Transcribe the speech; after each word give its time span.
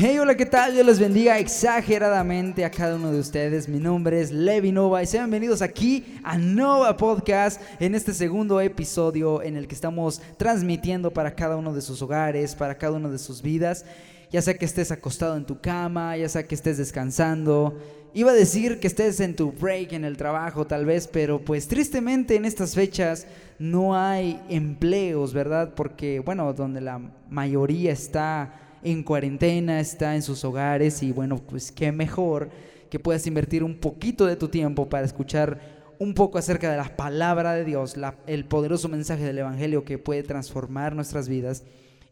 Hey, 0.00 0.16
hola, 0.20 0.36
¿qué 0.36 0.46
tal? 0.46 0.74
Dios 0.74 0.86
les 0.86 1.00
bendiga 1.00 1.40
exageradamente 1.40 2.64
a 2.64 2.70
cada 2.70 2.94
uno 2.94 3.10
de 3.10 3.18
ustedes. 3.18 3.68
Mi 3.68 3.80
nombre 3.80 4.20
es 4.20 4.30
Levi 4.30 4.70
Nova 4.70 5.02
y 5.02 5.06
sean 5.06 5.28
bienvenidos 5.28 5.60
aquí 5.60 6.20
a 6.22 6.38
Nova 6.38 6.96
Podcast 6.96 7.60
en 7.80 7.96
este 7.96 8.14
segundo 8.14 8.60
episodio 8.60 9.42
en 9.42 9.56
el 9.56 9.66
que 9.66 9.74
estamos 9.74 10.22
transmitiendo 10.36 11.12
para 11.12 11.34
cada 11.34 11.56
uno 11.56 11.74
de 11.74 11.82
sus 11.82 12.00
hogares, 12.00 12.54
para 12.54 12.78
cada 12.78 12.92
uno 12.92 13.10
de 13.10 13.18
sus 13.18 13.42
vidas. 13.42 13.84
Ya 14.30 14.40
sea 14.40 14.56
que 14.56 14.66
estés 14.66 14.92
acostado 14.92 15.36
en 15.36 15.44
tu 15.44 15.60
cama, 15.60 16.16
ya 16.16 16.28
sea 16.28 16.46
que 16.46 16.54
estés 16.54 16.78
descansando. 16.78 17.76
Iba 18.14 18.30
a 18.30 18.34
decir 18.34 18.78
que 18.78 18.86
estés 18.86 19.18
en 19.18 19.34
tu 19.34 19.50
break 19.50 19.94
en 19.94 20.04
el 20.04 20.16
trabajo 20.16 20.64
tal 20.64 20.84
vez, 20.86 21.08
pero 21.08 21.44
pues 21.44 21.66
tristemente 21.66 22.36
en 22.36 22.44
estas 22.44 22.76
fechas 22.76 23.26
no 23.58 23.96
hay 23.98 24.40
empleos, 24.48 25.34
¿verdad? 25.34 25.74
Porque, 25.74 26.20
bueno, 26.20 26.52
donde 26.52 26.80
la 26.80 27.00
mayoría 27.28 27.90
está 27.90 28.67
en 28.82 29.02
cuarentena, 29.02 29.80
está 29.80 30.14
en 30.14 30.22
sus 30.22 30.44
hogares 30.44 31.02
y 31.02 31.12
bueno, 31.12 31.36
pues 31.38 31.72
qué 31.72 31.92
mejor 31.92 32.50
que 32.90 32.98
puedas 32.98 33.26
invertir 33.26 33.62
un 33.64 33.76
poquito 33.76 34.26
de 34.26 34.36
tu 34.36 34.48
tiempo 34.48 34.88
para 34.88 35.04
escuchar 35.04 35.60
un 35.98 36.14
poco 36.14 36.38
acerca 36.38 36.70
de 36.70 36.76
la 36.76 36.96
palabra 36.96 37.54
de 37.54 37.64
Dios, 37.64 37.96
el 38.26 38.44
poderoso 38.44 38.88
mensaje 38.88 39.24
del 39.24 39.38
Evangelio 39.38 39.84
que 39.84 39.98
puede 39.98 40.22
transformar 40.22 40.94
nuestras 40.94 41.28
vidas. 41.28 41.64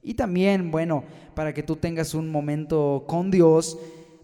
Y 0.02 0.14
también, 0.14 0.70
bueno, 0.70 1.04
para 1.34 1.54
que 1.54 1.62
tú 1.62 1.76
tengas 1.76 2.14
un 2.14 2.30
momento 2.30 3.04
con 3.06 3.30
Dios 3.30 3.78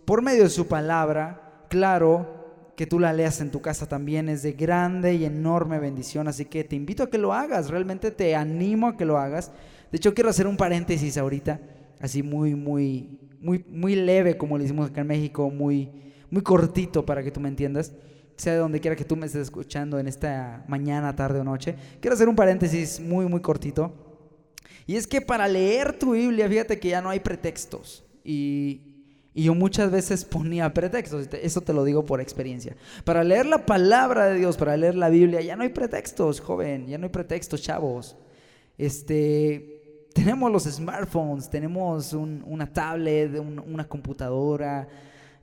por 0.04 0.22
medio 0.22 0.44
de 0.44 0.50
su 0.50 0.66
palabra, 0.66 1.64
claro, 1.68 2.72
que 2.76 2.86
tú 2.86 2.98
la 2.98 3.12
leas 3.12 3.40
en 3.40 3.50
tu 3.50 3.60
casa 3.60 3.88
también 3.88 4.28
es 4.28 4.42
de 4.42 4.52
grande 4.52 5.14
y 5.14 5.24
enorme 5.24 5.78
bendición, 5.78 6.26
así 6.26 6.46
que 6.46 6.64
te 6.64 6.74
invito 6.74 7.04
a 7.04 7.10
que 7.10 7.18
lo 7.18 7.32
hagas, 7.32 7.70
realmente 7.70 8.10
te 8.10 8.34
animo 8.34 8.88
a 8.88 8.96
que 8.96 9.04
lo 9.04 9.18
hagas. 9.18 9.52
De 9.90 9.98
hecho, 9.98 10.14
quiero 10.14 10.30
hacer 10.30 10.46
un 10.46 10.56
paréntesis 10.56 11.16
ahorita 11.18 11.60
así 12.02 12.22
muy, 12.22 12.54
muy, 12.54 13.18
muy, 13.40 13.64
muy 13.68 13.94
leve, 13.94 14.36
como 14.36 14.58
le 14.58 14.64
decimos 14.64 14.90
acá 14.90 15.00
en 15.00 15.06
México, 15.06 15.48
muy, 15.48 15.88
muy 16.30 16.42
cortito 16.42 17.06
para 17.06 17.22
que 17.22 17.30
tú 17.30 17.40
me 17.40 17.48
entiendas, 17.48 17.92
sea 18.36 18.54
de 18.54 18.58
donde 18.58 18.80
quiera 18.80 18.96
que 18.96 19.04
tú 19.04 19.14
me 19.14 19.26
estés 19.26 19.42
escuchando 19.42 20.00
en 20.00 20.08
esta 20.08 20.64
mañana, 20.66 21.14
tarde 21.14 21.38
o 21.38 21.44
noche. 21.44 21.76
Quiero 22.00 22.14
hacer 22.14 22.28
un 22.28 22.34
paréntesis 22.34 22.98
muy, 22.98 23.26
muy 23.26 23.40
cortito. 23.40 23.92
Y 24.84 24.96
es 24.96 25.06
que 25.06 25.20
para 25.20 25.46
leer 25.46 25.96
tu 25.96 26.12
Biblia, 26.12 26.48
fíjate 26.48 26.80
que 26.80 26.88
ya 26.88 27.00
no 27.00 27.08
hay 27.08 27.20
pretextos. 27.20 28.04
Y, 28.24 29.04
y 29.32 29.44
yo 29.44 29.54
muchas 29.54 29.92
veces 29.92 30.24
ponía 30.26 30.74
pretextos, 30.74 31.28
eso 31.40 31.60
te 31.60 31.72
lo 31.72 31.84
digo 31.84 32.04
por 32.04 32.20
experiencia. 32.20 32.76
Para 33.04 33.22
leer 33.22 33.46
la 33.46 33.64
palabra 33.64 34.26
de 34.26 34.38
Dios, 34.40 34.56
para 34.56 34.76
leer 34.76 34.96
la 34.96 35.08
Biblia, 35.08 35.40
ya 35.40 35.54
no 35.54 35.62
hay 35.62 35.68
pretextos, 35.68 36.40
joven, 36.40 36.88
ya 36.88 36.98
no 36.98 37.04
hay 37.04 37.12
pretextos, 37.12 37.62
chavos. 37.62 38.16
Este, 38.76 39.71
tenemos 40.22 40.52
los 40.52 40.62
smartphones, 40.64 41.50
tenemos 41.50 42.12
una 42.12 42.72
tablet, 42.72 43.40
una 43.40 43.88
computadora, 43.88 44.86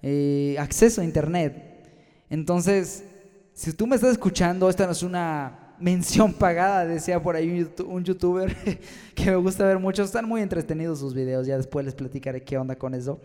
eh, 0.01 0.55
acceso 0.57 1.01
a 1.01 1.03
internet. 1.03 1.83
Entonces, 2.29 3.03
si 3.53 3.73
tú 3.73 3.85
me 3.85 3.97
estás 3.97 4.11
escuchando, 4.11 4.69
esta 4.69 4.85
no 4.85 4.93
es 4.93 5.03
una 5.03 5.75
mención 5.79 6.31
pagada, 6.31 6.85
decía 6.85 7.21
por 7.21 7.35
ahí 7.35 7.69
un, 7.85 8.05
youtuber 8.05 8.55
que 9.15 9.25
me 9.25 9.35
gusta 9.35 9.65
ver 9.65 9.79
mucho, 9.79 10.03
están 10.03 10.25
muy 10.25 10.41
entretenidos 10.41 10.99
sus 10.99 11.13
videos, 11.13 11.45
ya 11.45 11.57
después 11.57 11.83
les 11.83 11.93
platicaré 11.93 12.41
qué 12.43 12.57
onda 12.57 12.77
con 12.77 12.93
eso. 12.93 13.19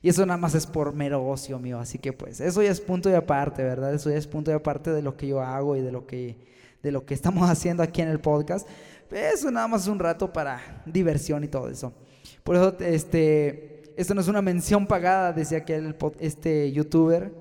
Y 0.00 0.08
eso 0.08 0.24
nada 0.24 0.38
más 0.38 0.54
es 0.54 0.66
por 0.66 0.94
mero 0.94 1.26
ocio 1.26 1.58
mío, 1.58 1.78
así 1.80 1.98
que 1.98 2.14
pues 2.14 2.40
eso 2.40 2.62
ya 2.62 2.70
es 2.70 2.80
punto 2.80 3.10
y 3.10 3.14
aparte, 3.14 3.62
¿verdad? 3.62 3.92
Eso 3.92 4.08
ya 4.08 4.16
es 4.16 4.26
punto 4.26 4.50
y 4.50 4.54
aparte 4.54 4.90
de 4.90 5.02
lo 5.02 5.18
que 5.18 5.26
yo 5.26 5.42
hago 5.42 5.76
y 5.76 5.82
de 5.82 5.92
lo 5.92 6.06
que, 6.06 6.38
de 6.82 6.92
lo 6.92 7.04
que 7.04 7.12
estamos 7.12 7.50
haciendo 7.50 7.82
aquí 7.82 8.00
en 8.00 8.08
el 8.08 8.20
podcast. 8.20 8.66
Eso 9.10 9.50
nada 9.50 9.68
más 9.68 9.86
un 9.86 9.98
rato 9.98 10.32
para 10.32 10.82
diversión 10.86 11.44
y 11.44 11.48
todo 11.48 11.68
eso. 11.68 11.92
Por 12.44 12.56
eso, 12.56 12.76
este, 12.80 13.82
esto 13.96 14.14
no 14.14 14.20
es 14.20 14.28
una 14.28 14.42
mención 14.42 14.86
pagada, 14.86 15.32
decía 15.32 15.58
aquel 15.58 15.96
este 16.20 16.72
youtuber, 16.72 17.32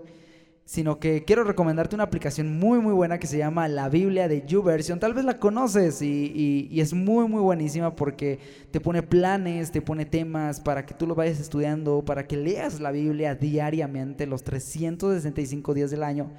sino 0.65 0.99
que 0.99 1.23
quiero 1.23 1.45
recomendarte 1.45 1.95
una 1.95 2.03
aplicación 2.03 2.59
muy 2.59 2.79
muy 2.79 2.93
buena 2.93 3.19
que 3.19 3.27
se 3.27 3.37
llama 3.37 3.69
La 3.69 3.87
Biblia 3.87 4.27
de 4.27 4.45
YouVersion. 4.45 4.99
Tal 4.99 5.13
vez 5.13 5.23
la 5.23 5.39
conoces 5.39 6.01
y, 6.01 6.67
y, 6.69 6.81
es 6.81 6.93
muy 6.93 7.27
muy 7.27 7.41
buenísima 7.41 7.95
porque 7.95 8.39
te 8.71 8.81
pone 8.81 9.01
planes, 9.01 9.71
te 9.71 9.81
pone 9.81 10.05
temas 10.05 10.59
para 10.59 10.85
que 10.85 10.93
tú 10.93 11.07
lo 11.07 11.15
vayas 11.15 11.39
estudiando, 11.39 12.03
para 12.03 12.27
que 12.27 12.35
leas 12.35 12.81
la 12.81 12.91
Biblia 12.91 13.35
diariamente 13.35 14.25
los 14.25 14.43
365 14.43 15.73
días 15.73 15.91
del 15.91 16.03
año. 16.03 16.31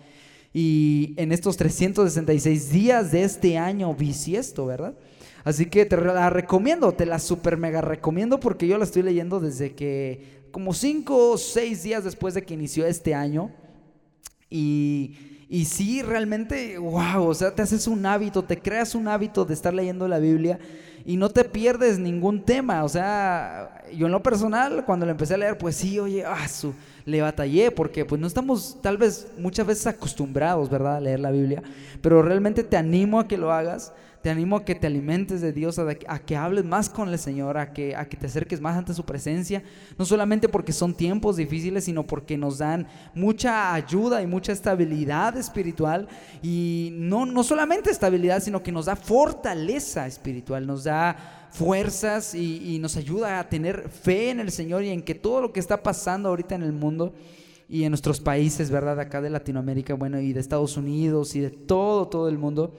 Y 0.52 1.14
en 1.16 1.32
estos 1.32 1.56
366 1.56 2.70
días 2.70 3.12
de 3.12 3.22
este 3.22 3.56
año 3.56 3.94
bisiesto, 3.94 4.66
¿verdad? 4.66 4.94
Así 5.48 5.64
que 5.64 5.86
te 5.86 5.96
la 5.96 6.28
recomiendo, 6.28 6.92
te 6.92 7.06
la 7.06 7.18
super 7.18 7.56
mega 7.56 7.80
recomiendo 7.80 8.38
porque 8.38 8.66
yo 8.68 8.76
la 8.76 8.84
estoy 8.84 9.02
leyendo 9.02 9.40
desde 9.40 9.74
que, 9.74 10.42
como 10.50 10.74
cinco 10.74 11.30
o 11.30 11.38
seis 11.38 11.82
días 11.82 12.04
después 12.04 12.34
de 12.34 12.42
que 12.42 12.52
inició 12.52 12.84
este 12.84 13.14
año. 13.14 13.50
Y, 14.50 15.46
y 15.48 15.64
sí, 15.64 16.02
realmente, 16.02 16.76
wow, 16.76 17.26
o 17.26 17.32
sea, 17.32 17.54
te 17.54 17.62
haces 17.62 17.86
un 17.86 18.04
hábito, 18.04 18.44
te 18.44 18.58
creas 18.58 18.94
un 18.94 19.08
hábito 19.08 19.46
de 19.46 19.54
estar 19.54 19.72
leyendo 19.72 20.06
la 20.06 20.18
Biblia 20.18 20.58
y 21.08 21.16
no 21.16 21.30
te 21.30 21.42
pierdes 21.42 21.98
ningún 21.98 22.42
tema. 22.42 22.84
O 22.84 22.88
sea, 22.90 23.82
yo 23.96 24.04
en 24.04 24.12
lo 24.12 24.22
personal, 24.22 24.84
cuando 24.84 25.06
lo 25.06 25.12
empecé 25.12 25.32
a 25.32 25.38
leer, 25.38 25.56
pues 25.56 25.74
sí, 25.74 25.98
oye, 25.98 26.22
ah, 26.22 26.46
su, 26.46 26.74
le 27.06 27.22
batallé 27.22 27.70
porque 27.70 28.04
pues 28.04 28.20
no 28.20 28.26
estamos 28.26 28.76
tal 28.82 28.98
vez 28.98 29.26
muchas 29.38 29.66
veces 29.66 29.86
acostumbrados, 29.86 30.68
¿verdad?, 30.68 30.96
a 30.96 31.00
leer 31.00 31.20
la 31.20 31.30
Biblia, 31.30 31.62
pero 32.02 32.20
realmente 32.20 32.62
te 32.62 32.76
animo 32.76 33.20
a 33.20 33.26
que 33.26 33.38
lo 33.38 33.50
hagas 33.50 33.90
te 34.22 34.30
animo 34.30 34.56
a 34.56 34.64
que 34.64 34.74
te 34.74 34.86
alimentes 34.86 35.40
de 35.40 35.52
Dios, 35.52 35.78
a, 35.78 36.18
que 36.18 36.36
hables 36.36 36.64
más 36.64 36.88
con 36.88 37.08
el 37.08 37.18
Señor, 37.18 37.56
a 37.56 37.72
que, 37.72 37.94
a 37.94 38.08
que 38.08 38.16
te 38.16 38.26
acerques 38.26 38.60
más 38.60 38.76
ante 38.76 38.92
su 38.92 39.04
presencia, 39.04 39.62
no 39.96 40.04
solamente 40.04 40.48
porque 40.48 40.72
son 40.72 40.94
tiempos 40.94 41.36
difíciles, 41.36 41.84
sino 41.84 42.04
porque 42.04 42.36
nos 42.36 42.58
dan 42.58 42.86
mucha 43.14 43.72
ayuda 43.74 44.20
y 44.20 44.26
mucha 44.26 44.52
estabilidad 44.52 45.36
espiritual, 45.36 46.08
y 46.42 46.90
no, 46.94 47.26
no 47.26 47.44
solamente 47.44 47.90
estabilidad, 47.90 48.42
sino 48.42 48.62
que 48.62 48.72
nos 48.72 48.86
da 48.86 48.96
fortaleza 48.96 50.06
espiritual, 50.06 50.66
nos 50.66 50.84
da 50.84 50.97
fuerzas 51.50 52.34
y, 52.34 52.78
nos 52.78 52.96
ayuda 52.96 53.40
a 53.40 53.48
tener 53.48 53.88
fe 53.88 54.30
en 54.30 54.40
el 54.40 54.50
Señor 54.50 54.84
y 54.84 54.90
en 54.90 55.02
que 55.02 55.14
todo 55.14 55.40
lo 55.40 55.52
que 55.52 55.60
está 55.60 55.82
pasando 55.82 56.28
ahorita 56.28 56.54
en 56.54 56.62
el 56.62 56.72
mundo, 56.72 57.14
y 57.68 57.84
en 57.84 57.90
nuestros 57.90 58.18
países, 58.18 58.70
¿verdad? 58.70 58.98
Acá 58.98 59.20
de 59.20 59.28
Latinoamérica, 59.28 59.94
bueno, 59.94 60.18
y 60.18 60.32
de 60.32 60.40
Estados 60.40 60.76
Unidos 60.76 61.36
y 61.36 61.40
de 61.40 61.50
todo, 61.50 62.08
todo 62.08 62.28
el 62.28 62.38
mundo, 62.38 62.74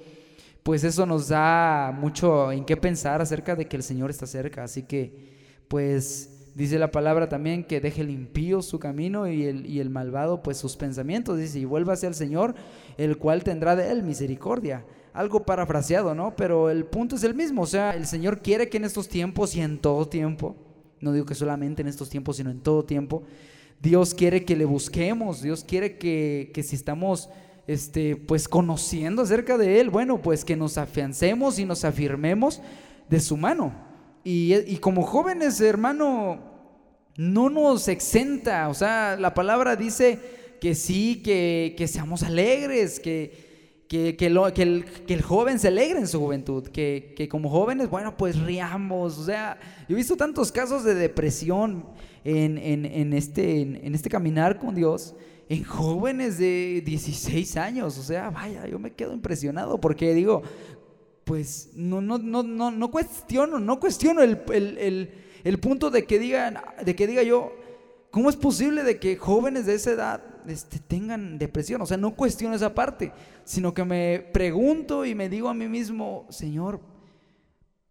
pues 0.64 0.84
eso 0.84 1.06
nos 1.06 1.28
da 1.28 1.96
mucho 1.96 2.52
en 2.52 2.66
qué 2.66 2.76
pensar 2.76 3.22
acerca 3.22 3.56
de 3.56 3.68
que 3.68 3.78
el 3.78 3.84
Señor 3.84 4.10
está 4.10 4.26
cerca. 4.26 4.64
Así 4.64 4.84
que, 4.84 5.30
pues 5.68 6.52
dice 6.56 6.80
la 6.80 6.90
palabra 6.90 7.30
también 7.30 7.64
que 7.64 7.80
deje 7.80 8.02
el 8.02 8.10
impío 8.10 8.62
su 8.64 8.80
camino 8.80 9.28
y 9.28 9.46
el, 9.46 9.66
y 9.68 9.80
el 9.80 9.92
malvado 9.92 10.42
pues 10.42 10.58
sus 10.58 10.76
pensamientos. 10.76 11.38
Dice, 11.38 11.60
y 11.60 11.66
vuélvase 11.66 12.08
al 12.08 12.16
Señor, 12.16 12.56
el 12.98 13.18
cual 13.18 13.44
tendrá 13.44 13.76
de 13.76 13.92
él 13.92 14.02
misericordia. 14.02 14.86
Algo 15.14 15.46
parafraseado, 15.46 16.14
¿no? 16.14 16.36
Pero 16.36 16.70
el 16.70 16.86
punto 16.86 17.16
es 17.16 17.24
el 17.24 17.34
mismo. 17.34 17.64
O 17.64 17.68
sea, 17.68 17.92
el 17.92 18.06
Señor 18.06 18.42
quiere 18.42 18.70
que 18.70 18.78
en 18.78 18.86
estos 18.86 19.08
tiempos 19.08 19.56
y 19.56 19.62
en 19.62 19.80
todo 19.80 20.08
tiempo, 20.08 20.56
no 21.02 21.12
digo 21.12 21.26
que 21.26 21.36
solamente 21.36 21.82
en 21.82 21.88
estos 21.88 22.10
tiempos, 22.10 22.38
sino 22.38 22.50
en 22.50 22.60
todo 22.60 22.84
tiempo, 22.84 23.24
Dios 23.82 24.14
quiere 24.14 24.46
que 24.46 24.56
le 24.56 24.66
busquemos. 24.66 25.42
Dios 25.42 25.64
quiere 25.64 25.98
que, 25.98 26.52
que 26.54 26.64
si 26.64 26.76
estamos 26.76 27.30
este, 27.70 28.16
pues 28.16 28.48
conociendo 28.48 29.22
acerca 29.22 29.56
de 29.56 29.80
Él, 29.80 29.92
bueno, 29.92 30.22
pues 30.22 30.44
que 30.44 30.56
nos 30.56 30.80
afiancemos 30.80 31.60
y 31.60 31.66
nos 31.66 31.86
afirmemos 31.86 32.62
de 33.10 33.20
su 33.20 33.38
mano. 33.38 33.72
Y, 34.24 34.78
como 34.78 35.04
jóvenes, 35.04 35.62
hermano, 35.62 36.40
no 37.16 37.50
nos 37.50 37.88
exenta, 37.88 38.70
o 38.70 38.74
sea, 38.74 39.18
la 39.20 39.34
palabra 39.34 39.76
dice 39.76 40.58
que 40.60 40.76
sí, 40.76 41.22
que, 41.24 41.86
seamos 41.88 42.24
alegres, 42.24 43.00
que, 43.00 43.49
que, 43.90 44.16
que, 44.16 44.28
el, 44.28 44.86
que, 45.08 45.14
el, 45.16 45.22
joven 45.24 45.58
se 45.58 45.68
alegre 45.68 45.98
en 45.98 46.08
su 46.08 46.20
juventud, 46.20 46.68
que, 46.68 47.28
como 47.30 47.50
jóvenes, 47.50 47.90
bueno, 47.90 48.16
pues 48.16 48.40
riamos. 48.40 49.18
O 49.18 49.26
sea, 49.26 49.60
yo 49.90 49.96
he 49.96 49.98
visto 49.98 50.16
tantos 50.16 50.52
casos 50.52 50.84
de 50.84 50.94
depresión 50.94 51.84
en, 52.24 52.60
en, 52.60 53.14
este, 53.14 53.62
en, 53.62 53.96
este 53.96 54.08
caminar 54.08 54.60
con 54.60 54.76
Dios 54.76 55.16
en 55.50 55.64
jóvenes 55.64 56.38
de 56.38 56.84
16 56.86 57.58
años. 57.58 57.98
O 57.98 58.04
sea, 58.04 58.30
vaya, 58.30 58.68
yo 58.68 58.78
me 58.78 58.94
quedo 58.94 59.12
impresionado 59.12 59.82
porque 59.82 60.14
digo, 60.14 60.44
pues 61.24 61.72
no, 61.74 62.00
no, 62.00 62.20
no, 62.20 62.44
no, 62.44 62.70
no 62.70 62.92
cuestiono, 62.92 63.60
no 63.60 63.80
cuestiono 63.80 64.22
el, 64.22 64.40
el, 64.54 65.10
el, 65.44 65.60
punto 65.60 65.90
de 65.90 66.06
que, 66.06 66.20
digan, 66.20 66.60
de 66.86 66.96
que 66.96 67.08
diga 67.08 67.24
yo, 67.24 67.54
¿cómo 68.12 68.30
es 68.30 68.36
posible 68.36 68.84
de 68.84 69.00
que 69.00 69.18
jóvenes 69.18 69.66
de 69.66 69.74
esa 69.74 69.90
edad 69.90 70.29
este, 70.48 70.80
tengan 70.80 71.38
depresión. 71.38 71.82
O 71.82 71.86
sea, 71.86 71.98
no 71.98 72.16
cuestiono 72.16 72.56
esa 72.56 72.74
parte, 72.74 73.12
sino 73.44 73.74
que 73.74 73.84
me 73.84 74.20
pregunto 74.32 75.06
y 75.06 75.16
me 75.16 75.30
digo 75.30 75.50
a 75.50 75.54
mí 75.54 75.68
mismo, 75.68 76.26
Señor, 76.30 76.80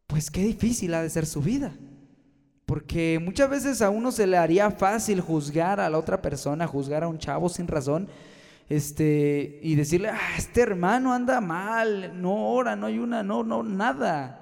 pues 0.06 0.30
qué 0.30 0.42
difícil 0.42 0.94
ha 0.94 1.02
de 1.02 1.10
ser 1.10 1.26
su 1.26 1.40
vida. 1.42 1.72
Porque 2.66 3.18
muchas 3.22 3.48
veces 3.48 3.80
a 3.80 3.90
uno 3.90 4.12
se 4.12 4.26
le 4.26 4.36
haría 4.36 4.70
fácil 4.70 5.20
juzgar 5.20 5.80
a 5.80 5.88
la 5.88 5.98
otra 5.98 6.20
persona, 6.20 6.66
juzgar 6.66 7.02
a 7.02 7.08
un 7.08 7.18
chavo 7.18 7.48
sin 7.48 7.66
razón, 7.66 8.08
este, 8.68 9.60
y 9.62 9.74
decirle, 9.74 10.10
ah, 10.10 10.36
este 10.36 10.60
hermano 10.60 11.14
anda 11.14 11.40
mal, 11.40 12.20
no 12.20 12.50
ora, 12.50 12.76
no 12.76 12.86
hay 12.86 12.98
una, 12.98 13.22
no, 13.22 13.42
no, 13.42 13.62
nada. 13.62 14.37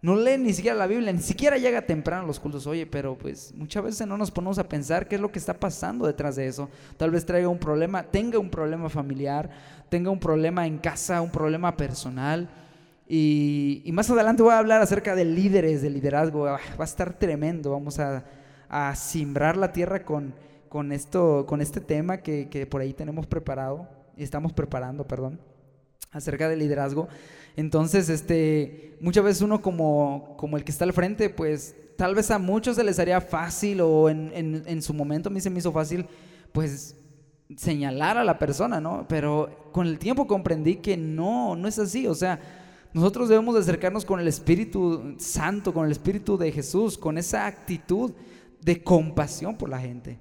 No 0.00 0.14
lee 0.14 0.38
ni 0.38 0.52
siquiera 0.52 0.76
la 0.76 0.86
Biblia, 0.86 1.12
ni 1.12 1.20
siquiera 1.20 1.58
llega 1.58 1.82
temprano 1.82 2.22
a 2.22 2.26
los 2.26 2.38
cultos. 2.38 2.66
Oye, 2.68 2.86
pero 2.86 3.18
pues 3.18 3.52
muchas 3.56 3.82
veces 3.82 4.06
no 4.06 4.16
nos 4.16 4.30
ponemos 4.30 4.58
a 4.58 4.68
pensar 4.68 5.08
qué 5.08 5.16
es 5.16 5.20
lo 5.20 5.32
que 5.32 5.40
está 5.40 5.54
pasando 5.54 6.06
detrás 6.06 6.36
de 6.36 6.46
eso. 6.46 6.68
Tal 6.96 7.10
vez 7.10 7.26
traiga 7.26 7.48
un 7.48 7.58
problema, 7.58 8.04
tenga 8.04 8.38
un 8.38 8.48
problema 8.48 8.88
familiar, 8.88 9.50
tenga 9.88 10.10
un 10.10 10.20
problema 10.20 10.66
en 10.66 10.78
casa, 10.78 11.20
un 11.20 11.30
problema 11.32 11.76
personal. 11.76 12.48
Y, 13.08 13.88
más 13.92 14.08
adelante 14.10 14.42
voy 14.42 14.52
a 14.52 14.58
hablar 14.58 14.82
acerca 14.82 15.16
de 15.16 15.24
líderes, 15.24 15.82
de 15.82 15.90
liderazgo. 15.90 16.46
Ah, 16.46 16.60
va 16.78 16.84
a 16.84 16.86
estar 16.86 17.18
tremendo. 17.18 17.72
Vamos 17.72 17.98
a, 17.98 18.24
a 18.68 18.94
simbrar 18.94 19.56
la 19.56 19.72
tierra 19.72 20.04
con, 20.04 20.32
con, 20.68 20.92
esto, 20.92 21.44
con 21.46 21.60
este 21.60 21.80
tema 21.80 22.18
que, 22.18 22.48
que 22.48 22.66
por 22.66 22.82
ahí 22.82 22.92
tenemos 22.92 23.26
preparado, 23.26 23.88
y 24.16 24.22
estamos 24.22 24.52
preparando, 24.52 25.06
perdón, 25.06 25.40
acerca 26.10 26.48
del 26.48 26.58
liderazgo. 26.58 27.08
Entonces, 27.56 28.08
este, 28.08 28.96
muchas 29.00 29.24
veces 29.24 29.42
uno 29.42 29.60
como, 29.62 30.36
como 30.38 30.56
el 30.56 30.64
que 30.64 30.70
está 30.70 30.84
al 30.84 30.92
frente, 30.92 31.30
pues 31.30 31.74
tal 31.96 32.14
vez 32.14 32.30
a 32.30 32.38
muchos 32.38 32.76
se 32.76 32.84
les 32.84 32.98
haría 32.98 33.20
fácil 33.20 33.80
o 33.80 34.08
en, 34.08 34.30
en, 34.34 34.62
en 34.66 34.82
su 34.82 34.94
momento 34.94 35.28
a 35.28 35.32
mí 35.32 35.40
se 35.40 35.50
me 35.50 35.58
hizo 35.58 35.72
fácil, 35.72 36.06
pues 36.52 36.96
señalar 37.56 38.18
a 38.18 38.24
la 38.24 38.38
persona, 38.38 38.80
¿no? 38.80 39.06
Pero 39.08 39.70
con 39.72 39.86
el 39.86 39.98
tiempo 39.98 40.26
comprendí 40.26 40.76
que 40.76 40.96
no, 40.96 41.56
no 41.56 41.66
es 41.66 41.78
así, 41.78 42.06
o 42.06 42.14
sea, 42.14 42.38
nosotros 42.92 43.28
debemos 43.28 43.54
de 43.54 43.60
acercarnos 43.60 44.04
con 44.04 44.20
el 44.20 44.28
Espíritu 44.28 45.14
Santo, 45.18 45.74
con 45.74 45.86
el 45.86 45.92
Espíritu 45.92 46.38
de 46.38 46.52
Jesús, 46.52 46.96
con 46.96 47.18
esa 47.18 47.46
actitud 47.46 48.12
de 48.60 48.82
compasión 48.82 49.56
por 49.56 49.68
la 49.68 49.78
gente. 49.78 50.18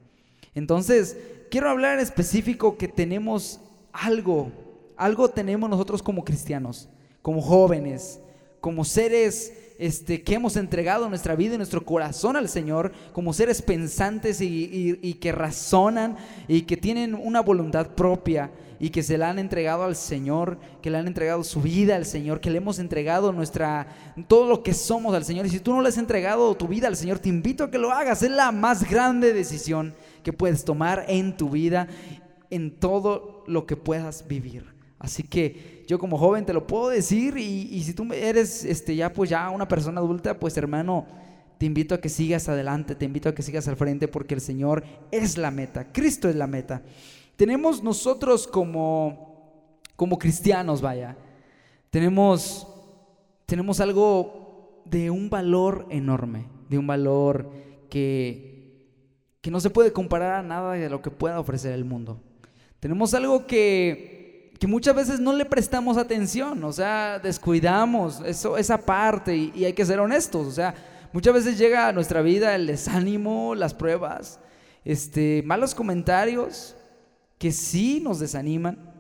Entonces, 0.53 1.17
quiero 1.49 1.69
hablar 1.69 1.99
específico 1.99 2.77
que 2.77 2.87
tenemos 2.87 3.59
algo, 3.93 4.51
algo 4.97 5.29
tenemos 5.29 5.69
nosotros 5.69 6.03
como 6.03 6.25
cristianos 6.25 6.89
como 7.27 7.41
jóvenes, 7.41 8.21
como 8.61 8.85
seres 8.85 9.51
este, 9.79 10.23
que 10.23 10.35
hemos 10.35 10.55
entregado 10.55 11.09
nuestra 11.09 11.35
vida 11.35 11.55
y 11.55 11.57
nuestro 11.57 11.83
corazón 11.83 12.37
al 12.37 12.47
Señor, 12.47 12.93
como 13.11 13.33
seres 13.33 13.61
pensantes 13.61 14.39
y, 14.39 15.13
que 15.19 15.33
razonan 15.33 16.15
y 16.47 16.61
que 16.61 16.77
tienen 16.77 17.15
una 17.15 17.41
voluntad 17.41 17.87
propia 17.95 18.49
y 18.79 18.91
que 18.91 19.03
se 19.03 19.17
la 19.17 19.29
han 19.29 19.39
entregado 19.39 19.83
al 19.83 19.97
Señor, 19.97 20.57
que 20.81 20.89
le 20.89 20.99
han 20.99 21.07
entregado 21.07 21.43
su 21.43 21.61
vida 21.61 21.97
al 21.97 22.05
Señor, 22.05 22.39
que 22.39 22.49
le 22.49 22.59
hemos 22.59 22.79
entregado 22.79 23.33
nuestra 23.33 23.87
todo 24.29 24.47
lo 24.47 24.63
que 24.63 24.73
somos 24.73 25.13
al 25.13 25.25
Señor. 25.25 25.47
Y 25.47 25.49
si 25.49 25.59
tú 25.59 25.73
no 25.75 25.81
le 25.81 25.89
has 25.89 25.97
entregado 25.97 26.55
tu 26.55 26.69
vida 26.69 26.87
al 26.87 26.95
Señor, 26.95 27.19
te 27.19 27.27
invito 27.27 27.65
a 27.65 27.69
que 27.69 27.77
lo 27.77 27.91
hagas. 27.91 28.23
Es 28.23 28.31
la 28.31 28.53
más 28.53 28.89
grande 28.89 29.33
decisión 29.33 29.93
que 30.23 30.31
puedes 30.31 30.63
tomar 30.63 31.03
en 31.09 31.35
tu 31.35 31.49
vida, 31.49 31.89
en 32.49 32.71
todo 32.71 33.43
lo 33.47 33.65
que 33.65 33.75
puedas 33.75 34.25
vivir. 34.29 34.76
Así 34.99 35.23
que 35.23 35.85
yo 35.87 35.99
como 35.99 36.17
joven 36.17 36.45
te 36.45 36.53
lo 36.53 36.65
puedo 36.65 36.89
decir 36.89 37.37
y, 37.37 37.83
si 37.83 37.93
tú 37.93 38.07
eres 38.13 38.65
este, 38.65 38.95
ya 38.95 39.13
pues 39.13 39.29
ya 39.29 39.49
una 39.49 39.67
persona 39.67 39.99
adulta, 39.99 40.39
pues 40.39 40.57
hermano, 40.57 41.05
te 41.57 41.65
invito 41.65 41.95
a 41.95 42.01
que 42.01 42.09
sigas 42.09 42.49
adelante, 42.49 42.95
te 42.95 43.05
invito 43.05 43.29
a 43.29 43.35
que 43.35 43.43
sigas 43.43 43.67
al 43.67 43.77
frente 43.77 44.07
porque 44.07 44.33
el 44.33 44.41
Señor 44.41 44.83
es 45.11 45.37
la 45.37 45.51
meta, 45.51 45.91
Cristo 45.91 46.29
es 46.29 46.35
la 46.35 46.47
meta. 46.47 46.81
Tenemos 47.35 47.83
nosotros 47.83 48.47
como, 48.47 49.79
como 49.95 50.17
cristianos, 50.17 50.81
vaya, 50.81 51.15
tenemos, 51.91 52.67
tenemos 53.45 53.79
algo 53.79 54.81
de 54.85 55.11
un 55.11 55.29
valor 55.29 55.85
enorme, 55.89 56.47
de 56.69 56.77
un 56.79 56.87
valor 56.87 57.51
que, 57.89 58.87
que 59.41 59.51
no 59.51 59.59
se 59.59 59.69
puede 59.69 59.93
comparar 59.93 60.33
a 60.33 60.43
nada 60.43 60.73
de 60.73 60.89
lo 60.89 61.03
que 61.03 61.11
pueda 61.11 61.39
ofrecer 61.39 61.73
el 61.73 61.85
mundo. 61.85 62.19
Tenemos 62.79 63.13
algo 63.13 63.45
que 63.47 64.16
que 64.59 64.67
muchas 64.67 64.95
veces 64.95 65.19
no 65.19 65.33
le 65.33 65.45
prestamos 65.45 65.97
atención, 65.97 66.63
o 66.63 66.71
sea, 66.71 67.19
descuidamos 67.19 68.21
eso, 68.25 68.57
esa 68.57 68.77
parte 68.77 69.35
y, 69.35 69.65
hay 69.65 69.73
que 69.73 69.85
ser 69.85 69.99
honestos, 69.99 70.47
o 70.47 70.51
sea, 70.51 70.73
muchas 71.13 71.33
veces 71.33 71.57
llega 71.57 71.87
a 71.87 71.91
nuestra 71.91 72.21
vida 72.21 72.55
el 72.55 72.67
desánimo, 72.67 73.55
las 73.55 73.73
pruebas, 73.73 74.39
este, 74.83 75.43
malos 75.45 75.75
comentarios 75.75 76.75
que 77.37 77.51
sí 77.51 77.99
nos 78.01 78.19
desaniman, 78.19 78.93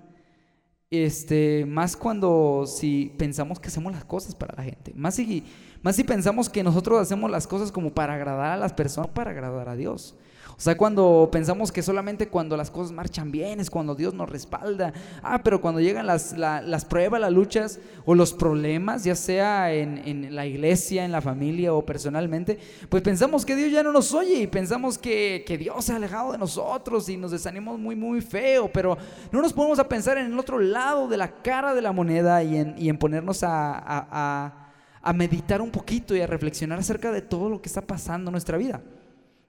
este, 0.89 1.65
más 1.65 1.97
cuando 1.97 2.65
si 2.67 3.13
pensamos 3.17 3.59
que 3.59 3.67
hacemos 3.67 3.91
las 3.91 4.05
cosas 4.05 4.35
para 4.35 4.55
la 4.55 4.63
gente, 4.63 4.93
más 4.95 5.15
si, 5.15 5.43
más 5.81 5.95
si 5.95 6.03
pensamos 6.03 6.49
que 6.49 6.63
nosotros 6.63 7.01
hacemos 7.01 7.31
las 7.31 7.47
cosas 7.47 7.71
como 7.71 7.93
para 7.93 8.13
agradar 8.13 8.53
a 8.53 8.57
las 8.57 8.73
personas, 8.73 9.09
para 9.11 9.31
agradar 9.31 9.69
a 9.69 9.75
Dios. 9.75 10.15
O 10.57 10.59
sea, 10.59 10.75
cuando 10.75 11.29
pensamos 11.31 11.71
que 11.71 11.83
solamente 11.83 12.29
cuando 12.29 12.57
las 12.57 12.71
cosas 12.71 12.91
marchan 12.91 13.31
bien 13.31 13.59
es 13.59 13.69
cuando 13.69 13.93
Dios 13.93 14.15
nos 14.15 14.27
respalda. 14.27 14.91
Ah, 15.21 15.39
pero 15.43 15.61
cuando 15.61 15.79
llegan 15.79 16.07
las, 16.07 16.35
las 16.35 16.83
pruebas, 16.83 17.21
las 17.21 17.31
luchas 17.31 17.79
o 18.05 18.15
los 18.15 18.33
problemas, 18.33 19.03
ya 19.03 19.13
sea 19.13 19.71
en, 19.71 19.99
en, 19.99 20.35
la 20.35 20.47
iglesia, 20.47 21.05
en 21.05 21.11
la 21.11 21.21
familia 21.21 21.75
o 21.75 21.85
personalmente, 21.85 22.57
pues 22.89 23.03
pensamos 23.03 23.45
que 23.45 23.55
Dios 23.55 23.71
ya 23.71 23.83
no 23.83 23.91
nos 23.91 24.15
oye 24.15 24.41
y 24.41 24.47
pensamos 24.47 24.97
que, 24.97 25.43
que 25.45 25.59
Dios 25.59 25.85
se 25.85 25.93
ha 25.93 25.97
alejado 25.97 26.31
de 26.31 26.39
nosotros 26.39 27.07
y 27.07 27.17
nos 27.17 27.29
desanimamos 27.29 27.79
muy, 27.79 27.95
muy 27.95 28.21
feo. 28.21 28.67
Pero 28.73 28.97
no 29.31 29.43
nos 29.43 29.53
ponemos 29.53 29.77
a 29.77 29.87
pensar 29.87 30.17
en 30.17 30.25
el 30.25 30.39
otro 30.39 30.57
lado 30.57 31.07
de 31.07 31.17
la 31.17 31.43
cara 31.43 31.75
de 31.75 31.83
la 31.83 31.91
moneda 31.91 32.41
y 32.41 32.57
en, 32.57 32.73
y 32.79 32.89
en 32.89 32.97
ponernos 32.97 33.43
a, 33.43 33.75
a, 33.77 34.71
a 35.03 35.13
meditar 35.13 35.61
un 35.61 35.69
poquito 35.69 36.15
y 36.15 36.21
a 36.21 36.25
reflexionar 36.25 36.79
acerca 36.79 37.11
de 37.11 37.21
todo 37.21 37.47
lo 37.47 37.61
que 37.61 37.69
está 37.69 37.81
pasando 37.81 38.29
en 38.29 38.31
nuestra 38.31 38.57
vida. 38.57 38.81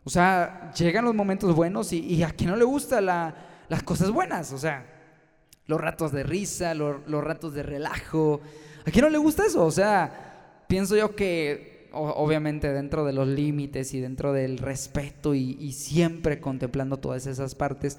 O 0.09 0.11
sea, 0.11 0.73
llegan 0.73 1.05
los 1.05 1.15
momentos 1.15 1.55
buenos 1.55 1.93
y, 1.93 2.23
a 2.23 2.31
quien 2.31 2.49
no 2.49 2.57
le 2.57 2.65
gusta 2.65 3.03
las 3.03 3.83
cosas 3.83 4.11
buenas, 4.11 4.55
o 4.55 4.59
sea, 4.59 4.87
los 5.67 5.79
ratos 5.79 6.13
de 6.13 6.23
risa, 6.23 6.73
los, 6.73 7.05
ratos 7.07 7.53
de 7.53 7.63
relajo. 7.63 8.41
¿A 8.87 8.91
quién 8.91 9.05
no 9.05 9.11
le 9.11 9.19
gusta 9.19 9.45
eso? 9.45 9.67
O 9.67 9.71
sea, 9.71 10.65
pienso 10.67 10.97
yo 10.97 11.15
que 11.15 11.91
obviamente 11.93 12.73
dentro 12.73 13.05
de 13.05 13.13
los 13.13 13.29
límites 13.29 13.93
y 13.93 14.01
dentro 14.01 14.33
del 14.33 14.57
respeto 14.57 15.35
y, 15.35 15.59
y, 15.61 15.73
siempre 15.73 16.41
contemplando 16.41 16.97
todas 16.97 17.27
esas 17.27 17.55
partes, 17.55 17.99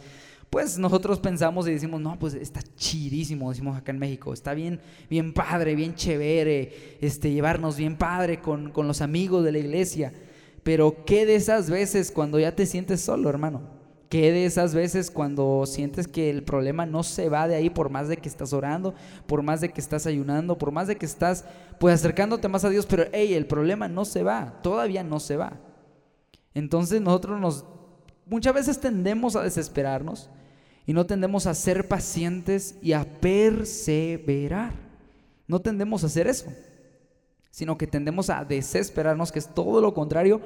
pues 0.50 0.79
nosotros 0.79 1.19
pensamos 1.19 1.67
y 1.67 1.74
decimos, 1.74 2.01
no, 2.01 2.17
pues 2.17 2.33
está 2.33 2.63
chidísimo, 2.75 3.51
decimos 3.51 3.77
acá 3.77 3.91
en 3.91 4.00
México, 4.00 4.33
está 4.33 4.55
bien, 4.55 4.79
bien 5.12 5.31
padre, 5.31 5.75
bien 5.75 5.93
chévere, 5.93 6.98
este, 7.01 7.31
llevarnos 7.31 7.77
bien 7.77 7.98
padre 7.98 8.41
con, 8.41 8.72
con 8.72 8.88
los 8.88 9.01
amigos 9.01 9.45
de 9.45 9.51
la 9.51 9.60
iglesia. 9.60 10.12
Pero 10.63 11.05
¿qué 11.05 11.25
de 11.25 11.35
esas 11.35 11.69
veces 11.69 12.11
cuando 12.11 12.39
ya 12.39 12.55
te 12.55 12.65
sientes 12.65 13.01
solo, 13.01 13.29
hermano? 13.29 13.79
¿Qué 14.09 14.31
de 14.31 14.45
esas 14.45 14.73
veces 14.73 15.11
cuando 15.11 15.65
sientes 15.67 16.07
que 16.07 16.31
el 16.31 16.43
problema 16.43 16.87
no 16.87 17.03
se 17.03 17.29
va 17.29 17.47
de 17.47 17.55
ahí 17.55 17.69
por 17.69 17.91
más 17.91 18.07
de 18.07 18.17
que 18.17 18.27
estás 18.27 18.53
orando, 18.53 18.95
por 19.27 19.43
más 19.43 19.61
de 19.61 19.69
que 19.69 19.79
estás 19.79 20.07
ayunando, 20.07 20.57
por 20.57 20.71
más 20.71 20.87
de 20.87 20.95
que 20.95 21.05
estás 21.05 21.45
pues 21.79 21.93
acercándote 21.93 22.47
más 22.47 22.65
a 22.65 22.69
Dios, 22.69 22.87
pero 22.87 23.05
hey, 23.11 23.35
el 23.35 23.45
problema 23.45 23.87
no 23.87 24.05
se 24.05 24.23
va, 24.23 24.59
todavía 24.63 25.03
no 25.03 25.19
se 25.19 25.37
va. 25.37 25.59
Entonces 26.55 27.01
nosotros 27.01 27.39
nos 27.39 27.65
muchas 28.25 28.55
veces 28.55 28.79
tendemos 28.79 29.35
a 29.35 29.43
desesperarnos 29.43 30.31
y 30.87 30.93
no 30.93 31.05
tendemos 31.05 31.45
a 31.45 31.53
ser 31.53 31.87
pacientes 31.87 32.77
y 32.81 32.93
a 32.93 33.05
perseverar. 33.05 34.73
No 35.47 35.59
tendemos 35.61 36.03
a 36.03 36.07
hacer 36.07 36.25
eso 36.25 36.51
sino 37.51 37.77
que 37.77 37.88
tendemos 37.88 38.29
a 38.29 38.46
desesperarnos, 38.46 39.32
que 39.32 39.39
es 39.39 39.53
todo 39.53 39.82
lo 39.82 39.94
contrario, 39.94 40.41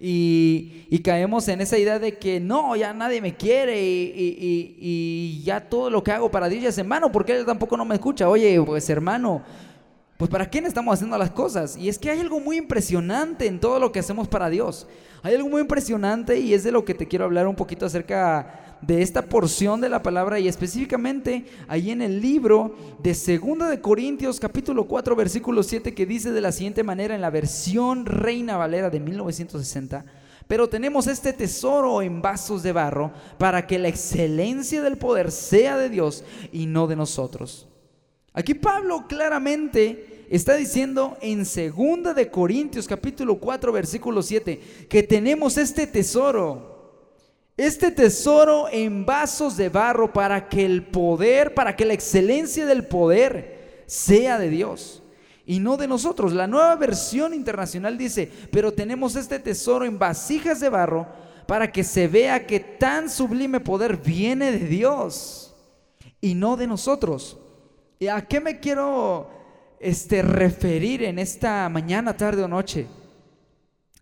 y, 0.00 1.00
caemos 1.02 1.48
en 1.48 1.60
esa 1.60 1.78
idea 1.78 1.98
de 1.98 2.18
que 2.18 2.38
no, 2.40 2.76
ya 2.76 2.92
nadie 2.92 3.20
me 3.20 3.36
quiere 3.36 3.82
y, 3.82 4.12
y, 4.80 5.42
ya 5.42 5.68
todo 5.68 5.90
lo 5.90 6.02
que 6.02 6.12
hago 6.12 6.30
para 6.30 6.48
Dios 6.48 6.62
ya 6.62 6.68
es 6.68 6.78
hermano, 6.78 7.10
porque 7.10 7.36
Él 7.36 7.46
tampoco 7.46 7.76
no 7.76 7.84
me 7.84 7.94
escucha. 7.94 8.28
Oye, 8.28 8.60
pues 8.62 8.88
hermano, 8.90 9.42
pues 10.16 10.30
para 10.30 10.50
quién 10.50 10.66
estamos 10.66 10.94
haciendo 10.94 11.16
las 11.16 11.30
cosas. 11.30 11.76
Y 11.76 11.88
es 11.88 11.98
que 11.98 12.10
hay 12.10 12.20
algo 12.20 12.40
muy 12.40 12.56
impresionante 12.58 13.46
en 13.46 13.60
todo 13.60 13.78
lo 13.78 13.90
que 13.90 14.00
hacemos 14.00 14.28
para 14.28 14.50
Dios. 14.50 14.86
Hay 15.22 15.34
algo 15.34 15.48
muy 15.48 15.62
impresionante 15.62 16.38
y 16.38 16.54
es 16.54 16.64
de 16.64 16.72
lo 16.72 16.84
que 16.84 16.94
te 16.94 17.08
quiero 17.08 17.24
hablar 17.24 17.46
un 17.46 17.56
poquito 17.56 17.86
acerca 17.86 18.67
de 18.82 19.02
esta 19.02 19.22
porción 19.22 19.80
de 19.80 19.88
la 19.88 20.02
palabra 20.02 20.38
y 20.38 20.48
específicamente 20.48 21.46
ahí 21.66 21.90
en 21.90 22.02
el 22.02 22.20
libro 22.20 22.76
de 23.00 23.14
Segunda 23.14 23.68
de 23.68 23.80
Corintios 23.80 24.38
capítulo 24.38 24.86
4 24.86 25.16
versículo 25.16 25.62
7 25.62 25.94
que 25.94 26.06
dice 26.06 26.30
de 26.30 26.40
la 26.40 26.52
siguiente 26.52 26.84
manera 26.84 27.14
en 27.14 27.20
la 27.20 27.30
versión 27.30 28.06
Reina 28.06 28.56
Valera 28.56 28.90
de 28.90 29.00
1960 29.00 30.04
pero 30.46 30.68
tenemos 30.68 31.06
este 31.06 31.32
tesoro 31.32 32.00
en 32.00 32.22
vasos 32.22 32.62
de 32.62 32.72
barro 32.72 33.12
para 33.36 33.66
que 33.66 33.78
la 33.78 33.88
excelencia 33.88 34.82
del 34.82 34.96
poder 34.96 35.30
sea 35.30 35.76
de 35.76 35.90
Dios 35.90 36.24
y 36.52 36.64
no 36.66 36.86
de 36.86 36.96
nosotros. 36.96 37.68
Aquí 38.32 38.54
Pablo 38.54 39.06
claramente 39.06 40.26
está 40.30 40.54
diciendo 40.54 41.18
en 41.20 41.44
segunda 41.44 42.14
de 42.14 42.30
Corintios 42.30 42.86
capítulo 42.86 43.38
4 43.38 43.72
versículo 43.72 44.22
7 44.22 44.86
que 44.88 45.02
tenemos 45.02 45.58
este 45.58 45.86
tesoro 45.86 46.77
este 47.58 47.90
tesoro 47.90 48.68
en 48.70 49.04
vasos 49.04 49.56
de 49.56 49.68
barro 49.68 50.12
para 50.12 50.48
que 50.48 50.64
el 50.64 50.84
poder, 50.84 51.54
para 51.54 51.74
que 51.74 51.84
la 51.84 51.92
excelencia 51.92 52.64
del 52.64 52.86
poder 52.86 53.82
sea 53.86 54.38
de 54.38 54.48
Dios 54.48 55.02
y 55.44 55.58
no 55.58 55.76
de 55.76 55.88
nosotros. 55.88 56.32
La 56.32 56.46
nueva 56.46 56.76
versión 56.76 57.34
internacional 57.34 57.98
dice, 57.98 58.30
pero 58.52 58.72
tenemos 58.72 59.16
este 59.16 59.40
tesoro 59.40 59.84
en 59.84 59.98
vasijas 59.98 60.60
de 60.60 60.68
barro 60.68 61.08
para 61.48 61.72
que 61.72 61.82
se 61.82 62.06
vea 62.06 62.46
que 62.46 62.60
tan 62.60 63.10
sublime 63.10 63.58
poder 63.58 63.96
viene 63.96 64.52
de 64.52 64.66
Dios 64.66 65.52
y 66.20 66.36
no 66.36 66.56
de 66.56 66.68
nosotros. 66.68 67.38
¿Y 67.98 68.06
a 68.06 68.20
qué 68.20 68.40
me 68.40 68.60
quiero 68.60 69.28
este, 69.80 70.22
referir 70.22 71.02
en 71.02 71.18
esta 71.18 71.68
mañana, 71.68 72.16
tarde 72.16 72.44
o 72.44 72.48
noche? 72.48 72.86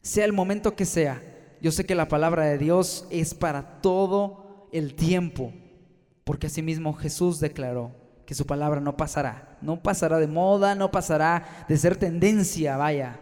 Sea 0.02 0.26
el 0.26 0.34
momento 0.34 0.76
que 0.76 0.84
sea 0.84 1.22
yo 1.66 1.73
sé 1.73 1.85
que 1.85 1.96
la 1.96 2.06
palabra 2.06 2.44
de 2.44 2.58
Dios 2.58 3.08
es 3.11 3.35
para 3.35 3.80
todo 3.80 4.68
el 4.70 4.94
tiempo, 4.94 5.52
porque 6.23 6.46
asimismo 6.46 6.92
Jesús 6.92 7.40
declaró 7.40 7.90
que 8.25 8.37
su 8.37 8.46
palabra 8.46 8.80
no 8.80 8.96
pasará, 8.96 9.58
no 9.62 9.82
pasará 9.82 10.20
de 10.20 10.28
moda, 10.28 10.76
no 10.76 10.92
pasará 10.92 11.66
de 11.68 11.76
ser 11.76 11.96
tendencia, 11.96 12.76
vaya. 12.76 13.18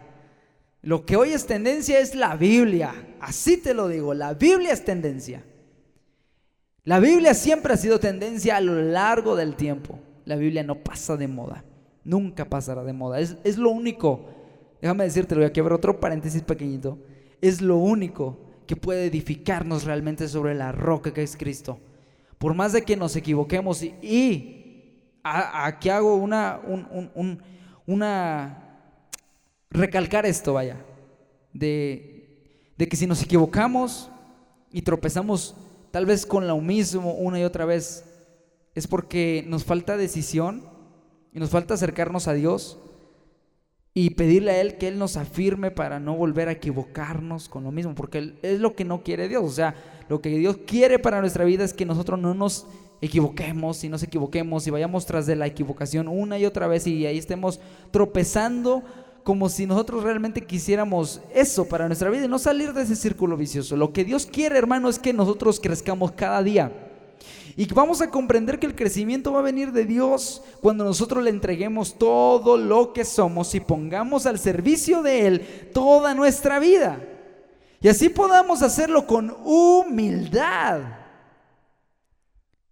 Lo 0.83 1.07
que 1.07 1.15
hoy 1.15 1.29
es 1.29 1.47
tendencia 1.47 1.97
es 1.97 2.13
la 2.13 2.35
Biblia, 2.35 2.93
así 3.19 3.57
te 3.57 3.73
lo 3.73 3.87
digo, 3.87 4.13
la 4.13 4.35
Biblia 4.35 4.73
es 4.73 4.85
tendencia. 4.85 5.43
La 6.83 6.99
Biblia 6.99 7.33
siempre 7.33 7.73
ha 7.73 7.77
sido 7.77 7.99
tendencia 7.99 8.57
a 8.57 8.61
lo 8.61 8.79
largo 8.79 9.35
del 9.35 9.55
tiempo. 9.55 9.97
La 10.23 10.35
Biblia 10.35 10.61
no 10.61 10.83
pasa 10.83 11.17
de 11.17 11.27
moda, 11.27 11.65
nunca 12.03 12.45
pasará 12.45 12.83
de 12.83 12.93
moda. 12.93 13.19
Es, 13.19 13.37
es 13.43 13.57
lo 13.57 13.71
único, 13.71 14.29
déjame 14.83 15.05
decirte, 15.05 15.33
voy 15.33 15.45
a 15.45 15.51
quebrar 15.51 15.73
otro 15.73 15.99
paréntesis 15.99 16.43
pequeñito 16.43 16.99
es 17.47 17.61
lo 17.61 17.77
único 17.77 18.37
que 18.67 18.75
puede 18.75 19.05
edificarnos 19.05 19.83
realmente 19.83 20.27
sobre 20.27 20.55
la 20.55 20.71
roca 20.71 21.13
que 21.13 21.23
es 21.23 21.37
Cristo. 21.37 21.79
Por 22.37 22.53
más 22.53 22.73
de 22.73 22.83
que 22.83 22.95
nos 22.95 23.15
equivoquemos 23.15 23.83
y, 23.83 25.01
aquí 25.23 25.89
hago 25.89 26.15
una, 26.15 26.59
una, 27.85 28.79
recalcar 29.69 30.25
esto, 30.25 30.53
vaya, 30.53 30.77
de, 31.53 32.71
de 32.77 32.87
que 32.87 32.97
si 32.97 33.07
nos 33.07 33.23
equivocamos 33.23 34.09
y 34.71 34.81
tropezamos 34.81 35.55
tal 35.91 36.05
vez 36.05 36.25
con 36.25 36.47
lo 36.47 36.59
mismo 36.59 37.13
una 37.13 37.39
y 37.39 37.43
otra 37.43 37.65
vez, 37.65 38.03
es 38.73 38.87
porque 38.87 39.43
nos 39.47 39.63
falta 39.63 39.95
decisión 39.95 40.67
y 41.31 41.39
nos 41.39 41.49
falta 41.49 41.73
acercarnos 41.73 42.27
a 42.27 42.33
Dios 42.33 42.79
y 43.97 44.09
pedirle 44.11 44.51
a 44.51 44.59
Él 44.59 44.77
que 44.77 44.89
Él 44.89 44.99
nos 44.99 45.15
afirme 45.15 45.71
para 45.71 46.01
no 46.01 46.15
volver 46.15 46.49
a 46.49 46.51
equivocarnos 46.51 47.47
con 47.47 47.63
lo 47.63 47.71
mismo, 47.71 47.95
porque 47.95 48.33
es 48.41 48.59
lo 48.59 48.75
que 48.75 48.83
no 48.83 49.03
quiere 49.03 49.29
Dios. 49.29 49.43
O 49.45 49.49
sea, 49.49 49.73
lo 50.09 50.21
que 50.21 50.29
Dios 50.37 50.57
quiere 50.67 50.99
para 50.99 51.21
nuestra 51.21 51.45
vida 51.45 51.63
es 51.63 51.73
que 51.73 51.85
nosotros 51.85 52.19
no 52.19 52.33
nos 52.33 52.67
equivoquemos 52.99 53.85
y 53.85 53.89
nos 53.89 54.03
equivoquemos 54.03 54.67
y 54.67 54.71
vayamos 54.71 55.05
tras 55.05 55.25
de 55.25 55.37
la 55.37 55.47
equivocación 55.47 56.09
una 56.09 56.37
y 56.37 56.45
otra 56.45 56.67
vez 56.67 56.85
y 56.87 57.05
ahí 57.05 57.17
estemos 57.17 57.61
tropezando 57.91 58.83
como 59.23 59.47
si 59.47 59.65
nosotros 59.65 60.03
realmente 60.03 60.41
quisiéramos 60.41 61.21
eso 61.33 61.65
para 61.65 61.87
nuestra 61.87 62.09
vida 62.09 62.25
y 62.25 62.27
no 62.27 62.37
salir 62.37 62.73
de 62.73 62.81
ese 62.81 62.97
círculo 62.97 63.37
vicioso. 63.37 63.77
Lo 63.77 63.93
que 63.93 64.03
Dios 64.03 64.25
quiere, 64.25 64.57
hermano, 64.57 64.89
es 64.89 64.99
que 64.99 65.13
nosotros 65.13 65.61
crezcamos 65.61 66.11
cada 66.11 66.43
día. 66.43 66.94
Y 67.57 67.71
vamos 67.73 68.01
a 68.01 68.09
comprender 68.09 68.59
que 68.59 68.65
el 68.65 68.75
crecimiento 68.75 69.31
va 69.31 69.39
a 69.39 69.43
venir 69.43 69.71
de 69.71 69.85
Dios 69.85 70.41
cuando 70.61 70.83
nosotros 70.83 71.23
le 71.23 71.29
entreguemos 71.29 71.97
todo 71.97 72.57
lo 72.57 72.91
que 72.91 73.05
somos 73.05 73.55
y 73.55 73.61
pongamos 73.61 74.25
al 74.25 74.39
servicio 74.39 75.01
de 75.01 75.27
Él 75.27 75.69
toda 75.73 76.13
nuestra 76.13 76.59
vida. 76.59 76.99
Y 77.79 77.87
así 77.87 78.09
podamos 78.09 78.61
hacerlo 78.61 79.07
con 79.07 79.33
humildad. 79.45 80.81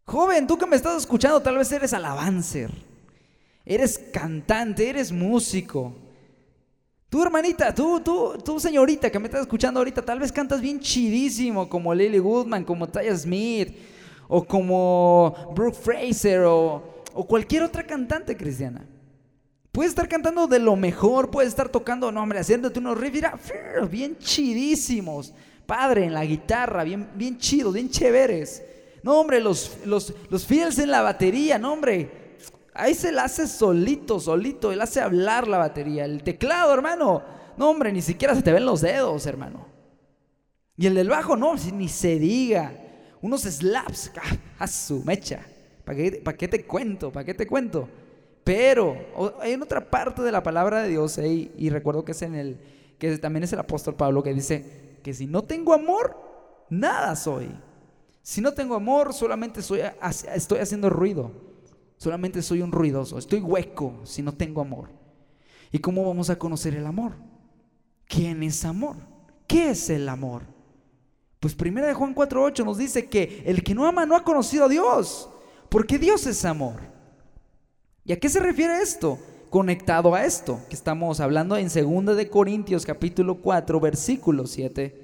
Joven, 0.06 0.48
tú 0.48 0.58
que 0.58 0.66
me 0.66 0.75
estás 0.75 0.98
escuchando, 0.98 1.42
tal 1.42 1.58
vez 1.58 1.72
eres 1.72 1.94
alabancer, 1.94 2.70
eres 3.63 3.98
cantante, 4.12 4.90
eres 4.90 5.13
músico. 5.13 5.94
Tú, 7.08 7.24
hermanita, 7.24 7.74
tú, 7.74 8.02
tú, 8.02 8.38
tú, 8.44 8.60
señorita 8.60 9.10
que 9.10 9.20
me 9.20 9.28
estás 9.28 9.42
escuchando 9.42 9.80
ahorita, 9.80 10.02
tal 10.02 10.20
vez 10.20 10.32
cantas 10.32 10.60
bien 10.60 10.80
chidísimo 10.80 11.70
como 11.70 11.94
Lily 11.94 12.18
Goodman, 12.18 12.66
como 12.66 12.90
Taya 12.90 13.16
Smith, 13.16 13.78
o 14.27 14.44
como 14.44 15.53
Brooke 15.56 15.77
Fraser 15.77 16.42
o, 16.46 17.03
cualquier 17.27 17.63
otra 17.63 17.86
cantante 17.86 18.36
cristiana. 18.36 18.86
Puedes 19.72 19.92
estar 19.92 20.08
cantando 20.08 20.48
de 20.48 20.60
lo 20.60 20.75
mejor, 20.75 21.32
puedes 21.32 21.50
estar 21.50 21.70
tocando, 21.70 22.12
no 22.12 22.22
hombre, 22.22 22.39
haciéndote 22.39 22.80
unos 22.80 22.98
riffs, 22.98 23.22
bien 23.89 24.18
chidísimos. 24.18 25.34
Padre 25.65 26.06
en 26.06 26.13
la 26.13 26.25
guitarra, 26.25 26.84
bien, 26.84 27.10
bien 27.15 27.38
chidos, 27.38 27.74
bien 27.74 27.89
chéveres. 27.89 28.63
No, 29.01 29.20
hombre, 29.20 29.39
los, 29.39 29.77
los, 29.86 30.13
los 30.30 30.46
fiels 30.46 30.77
en 30.80 30.92
la 30.92 31.01
batería, 31.01 31.58
no, 31.58 31.74
hombre. 31.74 32.38
Ahí 32.74 32.94
se 32.94 33.12
la 33.12 33.25
hace 33.25 33.48
solito, 33.48 34.20
solito, 34.20 34.72
él 34.72 34.82
hace 34.82 35.01
hablar 35.01 35.48
la 35.48 35.58
batería. 35.58 36.06
El 36.06 36.24
teclado, 36.24 36.74
hermano, 36.74 37.24
no, 37.58 37.70
hombre, 37.70 37.92
ni 37.92 38.01
siquiera 38.01 38.36
se 38.36 38.42
te 38.42 38.51
ven 38.51 38.65
los 38.65 38.82
dedos, 38.82 39.25
hermano. 39.25 39.68
Y 40.75 40.88
el 40.88 40.96
del 40.96 41.10
bajo, 41.10 41.36
no, 41.36 41.56
ni 41.56 41.88
se 41.88 42.20
diga 42.20 42.83
unos 43.24 43.44
slaps, 43.44 44.12
a 44.60 44.68
su 44.68 45.01
mecha. 45.03 45.39
¿Para 45.86 45.98
qué, 45.98 46.22
¿Para 46.24 46.38
te 46.38 46.65
cuento? 46.65 47.12
¿Para 47.12 47.25
qué 47.25 47.34
te 47.34 47.48
cuento? 47.48 47.89
Pero 48.44 48.98
hay 49.42 49.56
otra 49.56 49.89
parte 49.89 50.22
de 50.22 50.32
la 50.32 50.44
palabra 50.44 50.84
de 50.84 50.89
Dios 50.89 51.18
y 51.18 51.70
recuerdo 51.70 52.03
que 52.03 52.12
es 52.12 52.22
en 52.22 52.36
el, 52.36 52.60
que 53.00 53.18
también 53.18 53.44
es 53.44 53.53
el 53.53 53.60
apóstol 53.60 53.96
Pablo 53.96 54.22
que 54.22 54.34
dice 54.34 55.00
que 55.01 55.13
si 55.13 55.25
no 55.25 55.44
tengo 55.44 55.74
amor, 55.74 56.18
nada 56.70 57.15
soy. 57.15 57.50
Si 58.22 58.42
no 58.42 58.53
tengo 58.53 58.75
amor, 58.75 59.13
solamente 59.13 59.62
soy, 59.62 59.82
estoy 60.34 60.60
haciendo 60.60 60.89
ruido. 60.89 61.32
Solamente 61.98 62.42
soy 62.42 62.62
un 62.62 62.74
ruidoso. 62.74 63.18
Estoy 63.18 63.39
hueco 63.39 64.01
si 64.03 64.22
no 64.22 64.34
tengo 64.34 64.60
amor. 64.60 64.89
¿Y 65.72 65.80
cómo 65.80 66.06
vamos 66.06 66.30
a 66.30 66.38
conocer 66.38 66.75
el 66.75 66.86
amor? 66.86 67.13
¿Quién 68.06 68.44
es 68.44 68.65
amor? 68.65 68.98
¿Qué 69.48 69.70
es 69.70 69.89
el 69.89 70.10
amor? 70.10 70.44
Pues 71.44 71.56
primera 71.56 71.88
de 71.88 71.94
Juan 71.94 72.16
4:8 72.16 72.64
nos 72.64 72.78
dice 72.78 73.08
que 73.08 73.44
el 73.46 73.66
que 73.66 73.76
no 73.76 73.86
ama 73.86 74.06
no 74.06 74.16
ha 74.16 74.24
conocido 74.24 74.64
a 74.64 74.70
Dios, 74.70 75.28
porque 75.68 76.00
Dios 76.00 76.26
es 76.26 76.46
amor. 76.46 76.76
¿Y 78.06 78.14
a 78.14 78.20
qué 78.22 78.30
se 78.30 78.40
refiere 78.40 78.82
esto? 78.82 79.20
Conectado 79.50 80.16
a 80.16 80.24
esto 80.24 80.62
que 80.70 80.76
estamos 80.76 81.20
hablando 81.20 81.58
en 81.58 81.68
2 81.68 82.16
de 82.16 82.30
Corintios 82.30 82.86
capítulo 82.86 83.42
4 83.42 83.78
versículo 83.82 84.48
7. 84.48 84.96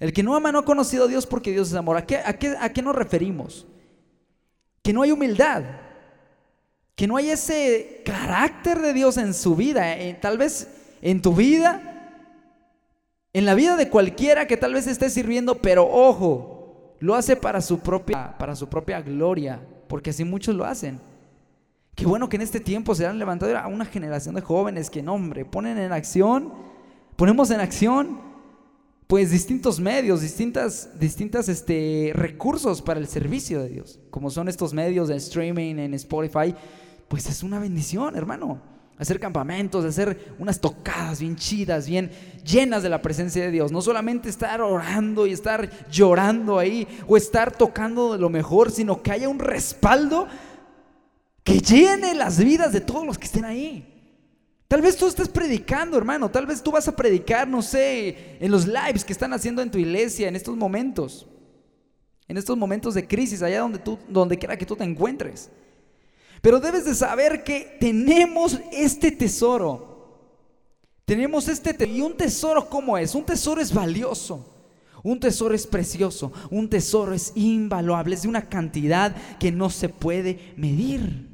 El 0.00 0.12
que 0.12 0.24
no 0.24 0.34
ama 0.34 0.50
no 0.50 0.58
ha 0.58 0.64
conocido 0.64 1.04
a 1.04 1.08
Dios 1.08 1.24
porque 1.24 1.52
Dios 1.52 1.68
es 1.68 1.74
amor. 1.74 1.96
¿A 1.98 2.04
qué, 2.04 2.16
a 2.16 2.32
qué, 2.36 2.56
a 2.58 2.72
qué 2.72 2.82
nos 2.82 2.96
referimos? 2.96 3.64
Que 4.82 4.92
no 4.92 5.02
hay 5.02 5.12
humildad, 5.12 5.62
que 6.96 7.06
no 7.06 7.16
hay 7.16 7.30
ese 7.30 8.02
carácter 8.04 8.80
de 8.80 8.92
Dios 8.92 9.16
en 9.16 9.32
su 9.32 9.54
vida, 9.54 9.96
eh, 9.96 10.18
tal 10.20 10.36
vez 10.36 10.66
en 11.00 11.22
tu 11.22 11.32
vida 11.32 11.87
en 13.38 13.44
la 13.44 13.54
vida 13.54 13.76
de 13.76 13.88
cualquiera 13.88 14.46
que 14.46 14.56
tal 14.56 14.74
vez 14.74 14.86
esté 14.86 15.08
sirviendo, 15.10 15.58
pero 15.62 15.88
ojo, 15.88 16.96
lo 16.98 17.14
hace 17.14 17.36
para 17.36 17.60
su 17.60 17.78
propia, 17.78 18.36
para 18.36 18.56
su 18.56 18.68
propia 18.68 19.00
gloria, 19.00 19.60
porque 19.88 20.10
así 20.10 20.24
muchos 20.24 20.56
lo 20.56 20.64
hacen. 20.64 21.00
Qué 21.94 22.04
bueno 22.04 22.28
que 22.28 22.36
en 22.36 22.42
este 22.42 22.58
tiempo 22.60 22.94
se 22.94 23.06
han 23.06 23.18
levantado 23.18 23.56
a 23.56 23.68
una 23.68 23.84
generación 23.84 24.34
de 24.34 24.40
jóvenes 24.40 24.90
que, 24.90 25.02
no, 25.02 25.14
hombre, 25.14 25.44
ponen 25.44 25.78
en 25.78 25.92
acción, 25.92 26.52
ponemos 27.16 27.50
en 27.50 27.60
acción, 27.60 28.20
pues 29.06 29.30
distintos 29.30 29.78
medios, 29.80 30.20
distintas, 30.20 30.98
distintas 30.98 31.48
este, 31.48 32.10
recursos 32.14 32.82
para 32.82 32.98
el 32.98 33.06
servicio 33.06 33.62
de 33.62 33.68
Dios, 33.68 34.00
como 34.10 34.30
son 34.30 34.48
estos 34.48 34.74
medios 34.74 35.08
de 35.08 35.16
streaming 35.16 35.76
en 35.76 35.94
Spotify, 35.94 36.54
pues 37.08 37.28
es 37.28 37.42
una 37.42 37.58
bendición, 37.58 38.16
hermano 38.16 38.77
hacer 38.98 39.20
campamentos, 39.20 39.84
hacer 39.84 40.34
unas 40.38 40.60
tocadas 40.60 41.20
bien 41.20 41.36
chidas, 41.36 41.86
bien 41.86 42.10
llenas 42.44 42.82
de 42.82 42.88
la 42.88 43.00
presencia 43.00 43.42
de 43.42 43.50
Dios. 43.50 43.70
No 43.70 43.80
solamente 43.80 44.28
estar 44.28 44.60
orando 44.60 45.26
y 45.26 45.32
estar 45.32 45.70
llorando 45.88 46.58
ahí 46.58 46.86
o 47.06 47.16
estar 47.16 47.56
tocando 47.56 48.16
lo 48.16 48.28
mejor, 48.28 48.70
sino 48.70 49.02
que 49.02 49.12
haya 49.12 49.28
un 49.28 49.38
respaldo 49.38 50.26
que 51.44 51.60
llene 51.60 52.14
las 52.14 52.38
vidas 52.42 52.72
de 52.72 52.80
todos 52.80 53.06
los 53.06 53.16
que 53.16 53.26
estén 53.26 53.44
ahí. 53.44 53.94
Tal 54.66 54.82
vez 54.82 54.96
tú 54.96 55.06
estés 55.06 55.28
predicando, 55.28 55.96
hermano, 55.96 56.30
tal 56.30 56.44
vez 56.44 56.62
tú 56.62 56.70
vas 56.70 56.86
a 56.88 56.94
predicar, 56.94 57.48
no 57.48 57.62
sé, 57.62 58.36
en 58.38 58.50
los 58.50 58.66
lives 58.66 59.02
que 59.02 59.14
están 59.14 59.32
haciendo 59.32 59.62
en 59.62 59.70
tu 59.70 59.78
iglesia 59.78 60.28
en 60.28 60.36
estos 60.36 60.56
momentos. 60.56 61.26
En 62.26 62.36
estos 62.36 62.58
momentos 62.58 62.92
de 62.92 63.06
crisis, 63.06 63.40
allá 63.40 63.60
donde 63.60 63.78
tú 63.78 63.98
donde 64.08 64.36
quiera 64.38 64.58
que 64.58 64.66
tú 64.66 64.76
te 64.76 64.84
encuentres. 64.84 65.50
Pero 66.40 66.60
debes 66.60 66.84
de 66.84 66.94
saber 66.94 67.42
que 67.42 67.76
tenemos 67.80 68.58
este 68.72 69.10
tesoro. 69.10 69.88
Tenemos 71.04 71.48
este 71.48 71.74
tesoro. 71.74 71.96
¿Y 71.96 72.00
un 72.00 72.16
tesoro 72.16 72.68
cómo 72.68 72.96
es? 72.96 73.14
Un 73.14 73.24
tesoro 73.24 73.60
es 73.60 73.72
valioso. 73.72 74.54
Un 75.02 75.18
tesoro 75.18 75.54
es 75.54 75.66
precioso. 75.66 76.32
Un 76.50 76.68
tesoro 76.68 77.14
es 77.14 77.32
invaluable. 77.34 78.14
Es 78.14 78.22
de 78.22 78.28
una 78.28 78.48
cantidad 78.48 79.14
que 79.38 79.50
no 79.50 79.70
se 79.70 79.88
puede 79.88 80.52
medir. 80.56 81.28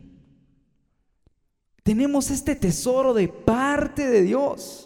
Tenemos 1.83 2.31
este 2.31 2.57
tesoro 2.57 3.13
de 3.13 3.29
parte 3.29 4.09
de 4.09 4.23
Dios. 4.23 4.84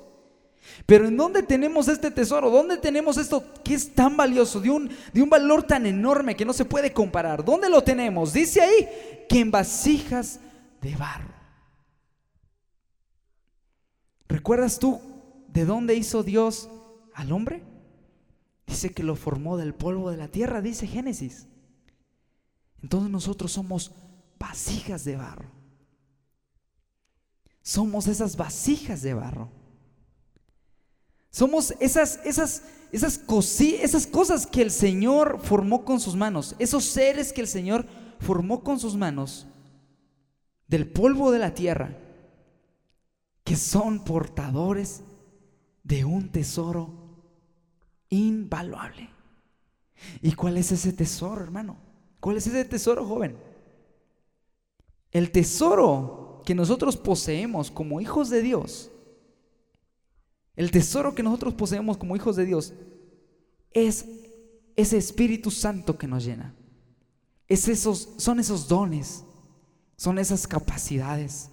Pero 0.86 1.06
¿en 1.06 1.16
dónde 1.16 1.42
tenemos 1.42 1.88
este 1.88 2.10
tesoro? 2.10 2.50
¿Dónde 2.50 2.76
tenemos 2.76 3.16
esto 3.16 3.44
que 3.62 3.74
es 3.74 3.94
tan 3.94 4.16
valioso, 4.16 4.60
de 4.60 4.70
un, 4.70 4.90
de 5.12 5.22
un 5.22 5.28
valor 5.28 5.62
tan 5.62 5.86
enorme 5.86 6.36
que 6.36 6.44
no 6.44 6.52
se 6.52 6.64
puede 6.64 6.92
comparar? 6.92 7.44
¿Dónde 7.44 7.68
lo 7.68 7.82
tenemos? 7.82 8.32
Dice 8.32 8.60
ahí 8.60 8.88
que 9.28 9.40
en 9.40 9.50
vasijas 9.50 10.40
de 10.80 10.94
barro. 10.96 11.34
¿Recuerdas 14.28 14.78
tú 14.78 15.00
de 15.48 15.64
dónde 15.64 15.94
hizo 15.94 16.22
Dios 16.22 16.68
al 17.14 17.32
hombre? 17.32 17.62
Dice 18.66 18.92
que 18.92 19.02
lo 19.02 19.16
formó 19.16 19.56
del 19.56 19.74
polvo 19.74 20.10
de 20.10 20.18
la 20.18 20.28
tierra, 20.28 20.60
dice 20.60 20.86
Génesis. 20.86 21.46
Entonces 22.82 23.10
nosotros 23.10 23.52
somos 23.52 23.92
vasijas 24.38 25.04
de 25.04 25.16
barro. 25.16 25.50
Somos 27.62 28.06
esas 28.06 28.36
vasijas 28.36 29.02
de 29.02 29.14
barro. 29.14 29.50
Somos 31.30 31.74
esas, 31.80 32.20
esas, 32.24 32.62
esas, 32.92 33.22
esas 33.60 34.06
cosas 34.06 34.46
que 34.46 34.62
el 34.62 34.70
Señor 34.70 35.40
formó 35.42 35.84
con 35.84 36.00
sus 36.00 36.16
manos, 36.16 36.56
esos 36.58 36.84
seres 36.84 37.32
que 37.32 37.40
el 37.40 37.48
Señor 37.48 37.86
formó 38.20 38.62
con 38.62 38.80
sus 38.80 38.96
manos 38.96 39.46
del 40.66 40.90
polvo 40.90 41.30
de 41.30 41.38
la 41.38 41.54
tierra, 41.54 41.96
que 43.44 43.56
son 43.56 44.04
portadores 44.04 45.02
de 45.82 46.04
un 46.04 46.30
tesoro 46.30 46.92
invaluable. 48.10 49.10
¿Y 50.22 50.32
cuál 50.32 50.56
es 50.56 50.72
ese 50.72 50.92
tesoro, 50.92 51.42
hermano? 51.42 51.76
¿Cuál 52.20 52.36
es 52.36 52.46
ese 52.46 52.64
tesoro, 52.64 53.06
joven? 53.06 53.38
El 55.10 55.30
tesoro 55.30 56.42
que 56.44 56.54
nosotros 56.54 56.96
poseemos 56.96 57.70
como 57.70 58.00
hijos 58.00 58.28
de 58.30 58.42
Dios 58.42 58.90
el 60.58 60.72
tesoro 60.72 61.14
que 61.14 61.22
nosotros 61.22 61.54
poseemos 61.54 61.98
como 61.98 62.16
hijos 62.16 62.34
de 62.34 62.44
Dios 62.44 62.72
es 63.70 64.04
ese 64.74 64.96
Espíritu 64.96 65.52
Santo 65.52 65.96
que 65.96 66.08
nos 66.08 66.24
llena. 66.24 66.52
Es 67.46 67.68
esos, 67.68 68.08
son 68.16 68.40
esos 68.40 68.66
dones, 68.66 69.22
son 69.96 70.18
esas 70.18 70.48
capacidades, 70.48 71.48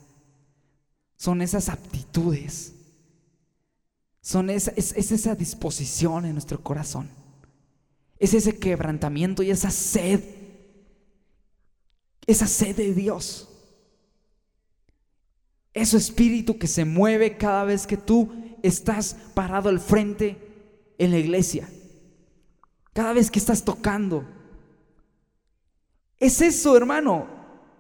son 1.18 1.44
esas 1.44 1.70
aptitudes, 1.70 2.74
son 4.22 4.50
esa, 4.50 4.72
es, 4.76 4.92
es 4.94 5.12
esa 5.12 5.36
disposición 5.36 6.26
en 6.26 6.32
nuestro 6.32 6.64
corazón, 6.64 7.08
es 8.18 8.34
ese 8.34 8.58
quebrantamiento 8.58 9.44
y 9.44 9.52
esa 9.52 9.70
sed, 9.70 10.24
esa 12.26 12.48
sed 12.48 12.76
de 12.76 12.92
Dios. 12.92 13.50
Ese 15.76 15.98
espíritu 15.98 16.58
que 16.58 16.68
se 16.68 16.86
mueve 16.86 17.38
cada 17.38 17.66
vez 17.66 17.86
que 17.86 17.98
tú 17.98 18.45
estás 18.68 19.16
parado 19.34 19.70
al 19.70 19.80
frente 19.80 20.38
en 20.98 21.12
la 21.12 21.18
iglesia. 21.18 21.70
Cada 22.94 23.14
vez 23.14 23.30
que 23.30 23.40
estás 23.40 23.64
tocando. 23.64 24.26
Es 26.20 26.42
eso, 26.42 26.76
hermano. 26.78 27.28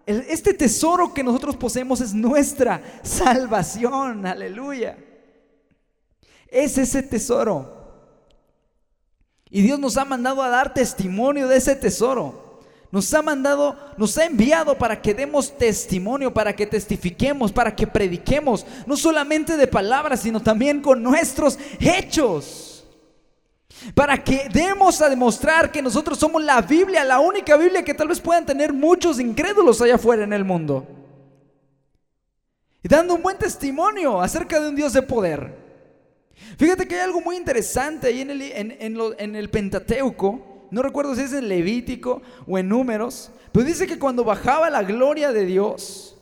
este 0.06 0.54
tesoro 0.54 1.13
que 1.13 1.24
nosotros 1.24 1.56
poseemos 1.56 2.01
es 2.01 2.13
nuestra 2.13 2.82
salvación. 3.04 4.25
Aleluya. 4.25 4.98
Es 6.48 6.77
ese 6.77 7.01
tesoro. 7.01 7.75
Y 9.50 9.62
Dios 9.62 9.80
nos 9.80 9.98
ha 9.98 10.06
mandado 10.06 10.42
a 10.44 10.50
dar 10.50 10.74
testimonio 10.74 11.48
de 11.48 11.58
ese 11.58 11.75
tesoro. 11.75 12.45
Nos 12.92 13.13
ha 13.13 13.22
mandado, 13.22 13.75
nos 13.98 14.18
ha 14.18 14.25
enviado 14.25 14.77
para 14.77 15.01
que 15.01 15.13
demos 15.13 15.58
testimonio, 15.58 16.34
para 16.34 16.56
que 16.56 16.65
testifiquemos, 16.65 17.51
para 17.51 17.75
que 17.75 17.88
prediquemos, 17.88 18.65
no 18.86 18.96
solamente 18.96 19.58
de 19.58 19.68
palabras, 19.68 20.22
sino 20.22 20.42
también 20.42 20.82
con 20.82 21.01
nuestros 21.01 21.58
hechos. 21.80 22.86
Para 23.94 24.24
que 24.24 24.48
demos 24.51 25.01
a 25.01 25.09
demostrar 25.09 25.72
que 25.72 25.81
nosotros 25.81 26.18
somos 26.18 26.44
la 26.44 26.62
Biblia, 26.62 27.03
la 27.03 27.20
única 27.20 27.57
Biblia 27.57 27.83
que 27.83 27.94
tal 27.94 28.07
vez 28.07 28.22
puedan 28.22 28.46
tener 28.46 28.72
muchos 28.72 29.20
incrédulos 29.20 29.81
allá 29.81 29.96
afuera 29.96 30.24
en 30.24 30.33
el 30.33 30.46
mundo. 30.46 30.88
Y 32.81 32.88
dando 32.88 33.16
un 33.16 33.22
buen 33.22 33.38
testimonio 33.38 34.22
acerca 34.22 34.59
de 34.59 34.70
un 34.70 34.75
Dios 34.75 34.94
de 34.94 35.01
poder. 35.01 35.66
Fíjate 36.57 36.88
que 36.88 36.96
hay 36.96 37.01
algo 37.01 37.20
muy 37.20 37.36
interesante 37.36 38.07
ahí 38.07 38.22
en 38.22 38.29
el, 38.29 39.16
en 39.18 39.36
el 39.36 39.50
Pentateuco 39.50 40.54
no 40.75 40.81
recuerdo 40.81 41.16
si 41.16 41.22
es 41.22 41.31
en 41.31 41.48
Levítico 41.48 42.22
o 42.46 42.57
en 42.57 42.68
Números, 42.68 43.31
pero 43.53 43.66
dice 43.66 43.88
que 43.88 43.98
cuando 43.98 44.25
bajaba 44.25 44.70
la 44.70 44.83
gloria 44.83 45.31
de 45.31 45.46
Dios 45.46 46.18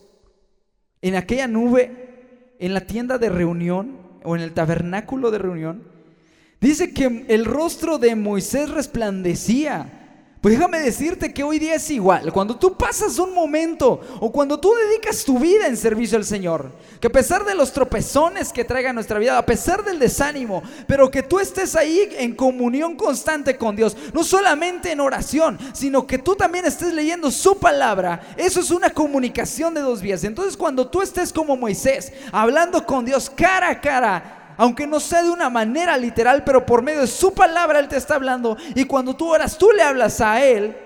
en 1.02 1.16
aquella 1.16 1.48
nube, 1.48 2.54
en 2.60 2.72
la 2.72 2.82
tienda 2.82 3.18
de 3.18 3.30
reunión 3.30 3.98
o 4.22 4.36
en 4.36 4.42
el 4.42 4.52
tabernáculo 4.52 5.32
de 5.32 5.38
reunión, 5.38 5.82
dice 6.60 6.94
que 6.94 7.24
el 7.26 7.46
rostro 7.46 7.98
de 7.98 8.14
Moisés 8.14 8.70
resplandecía 8.70 10.03
pues 10.44 10.58
déjame 10.58 10.78
decirte 10.80 11.32
que 11.32 11.42
hoy 11.42 11.58
día 11.58 11.76
es 11.76 11.90
igual. 11.90 12.30
Cuando 12.30 12.54
tú 12.54 12.76
pasas 12.76 13.18
un 13.18 13.32
momento 13.32 13.98
o 14.20 14.30
cuando 14.30 14.60
tú 14.60 14.74
dedicas 14.74 15.24
tu 15.24 15.38
vida 15.38 15.66
en 15.66 15.74
servicio 15.74 16.18
al 16.18 16.24
Señor, 16.26 16.70
que 17.00 17.06
a 17.06 17.10
pesar 17.10 17.46
de 17.46 17.54
los 17.54 17.72
tropezones 17.72 18.52
que 18.52 18.62
traiga 18.62 18.92
nuestra 18.92 19.18
vida, 19.18 19.38
a 19.38 19.46
pesar 19.46 19.82
del 19.82 19.98
desánimo, 19.98 20.62
pero 20.86 21.10
que 21.10 21.22
tú 21.22 21.40
estés 21.40 21.74
ahí 21.74 22.10
en 22.18 22.34
comunión 22.34 22.94
constante 22.94 23.56
con 23.56 23.74
Dios, 23.74 23.96
no 24.12 24.22
solamente 24.22 24.92
en 24.92 25.00
oración, 25.00 25.58
sino 25.72 26.06
que 26.06 26.18
tú 26.18 26.36
también 26.36 26.66
estés 26.66 26.92
leyendo 26.92 27.30
su 27.30 27.56
palabra, 27.56 28.20
eso 28.36 28.60
es 28.60 28.70
una 28.70 28.90
comunicación 28.90 29.72
de 29.72 29.80
dos 29.80 30.02
vías. 30.02 30.24
Entonces 30.24 30.58
cuando 30.58 30.86
tú 30.86 31.00
estés 31.00 31.32
como 31.32 31.56
Moisés, 31.56 32.12
hablando 32.30 32.84
con 32.84 33.06
Dios 33.06 33.30
cara 33.30 33.70
a 33.70 33.80
cara, 33.80 34.33
aunque 34.56 34.86
no 34.86 35.00
sea 35.00 35.22
de 35.22 35.30
una 35.30 35.50
manera 35.50 35.96
literal, 35.96 36.44
pero 36.44 36.64
por 36.64 36.82
medio 36.82 37.02
de 37.02 37.06
su 37.06 37.32
palabra 37.34 37.78
Él 37.78 37.88
te 37.88 37.96
está 37.96 38.14
hablando. 38.14 38.56
Y 38.74 38.84
cuando 38.84 39.14
tú 39.14 39.32
oras, 39.32 39.58
tú 39.58 39.70
le 39.72 39.82
hablas 39.82 40.20
a 40.20 40.44
Él. 40.44 40.76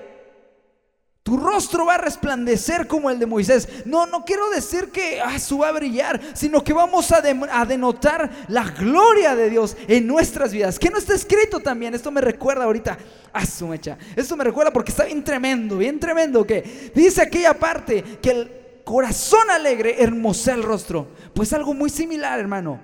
Tu 1.29 1.37
rostro 1.37 1.85
va 1.85 1.97
a 1.97 1.99
resplandecer 1.99 2.87
como 2.87 3.11
el 3.11 3.19
de 3.19 3.27
Moisés. 3.27 3.69
No, 3.85 4.07
no 4.07 4.25
quiero 4.25 4.49
decir 4.49 4.89
que 4.89 5.21
ah, 5.21 5.39
su 5.39 5.59
va 5.59 5.69
a 5.69 5.73
brillar, 5.73 6.19
sino 6.33 6.65
que 6.65 6.73
vamos 6.73 7.13
a, 7.13 7.21
denotar 7.21 8.31
la 8.49 8.65
gloria 8.71 9.37
de 9.37 9.51
Dios 9.51 9.77
en 9.89 10.07
nuestras 10.07 10.55
vidas. 10.55 10.79
Que 10.79 10.89
no 10.89 10.97
está 10.97 11.15
escrito 11.15 11.61
también. 11.61 11.95
Esto 11.95 12.11
me 12.11 12.23
recuerda 12.23 12.65
ahorita 12.65 12.97
a 13.31 13.45
su. 13.45 13.71
Esto 13.75 14.37
me 14.39 14.45
recuerda 14.45 14.73
porque 14.73 14.91
está 14.91 15.05
bien 15.05 15.23
tremendo, 15.23 15.77
bien 15.77 16.01
tremendo. 16.01 16.47
Que 16.47 16.91
dice 16.95 17.21
aquella 17.21 17.53
parte 17.53 18.03
que 18.23 18.31
el 18.31 18.51
corazón 18.85 19.51
alegre 19.51 20.03
hermosea 20.03 20.55
el 20.55 20.63
rostro. 20.63 21.09
Pues 21.35 21.53
algo 21.53 21.75
muy 21.75 21.91
similar, 21.91 22.41
hermano. 22.41 22.81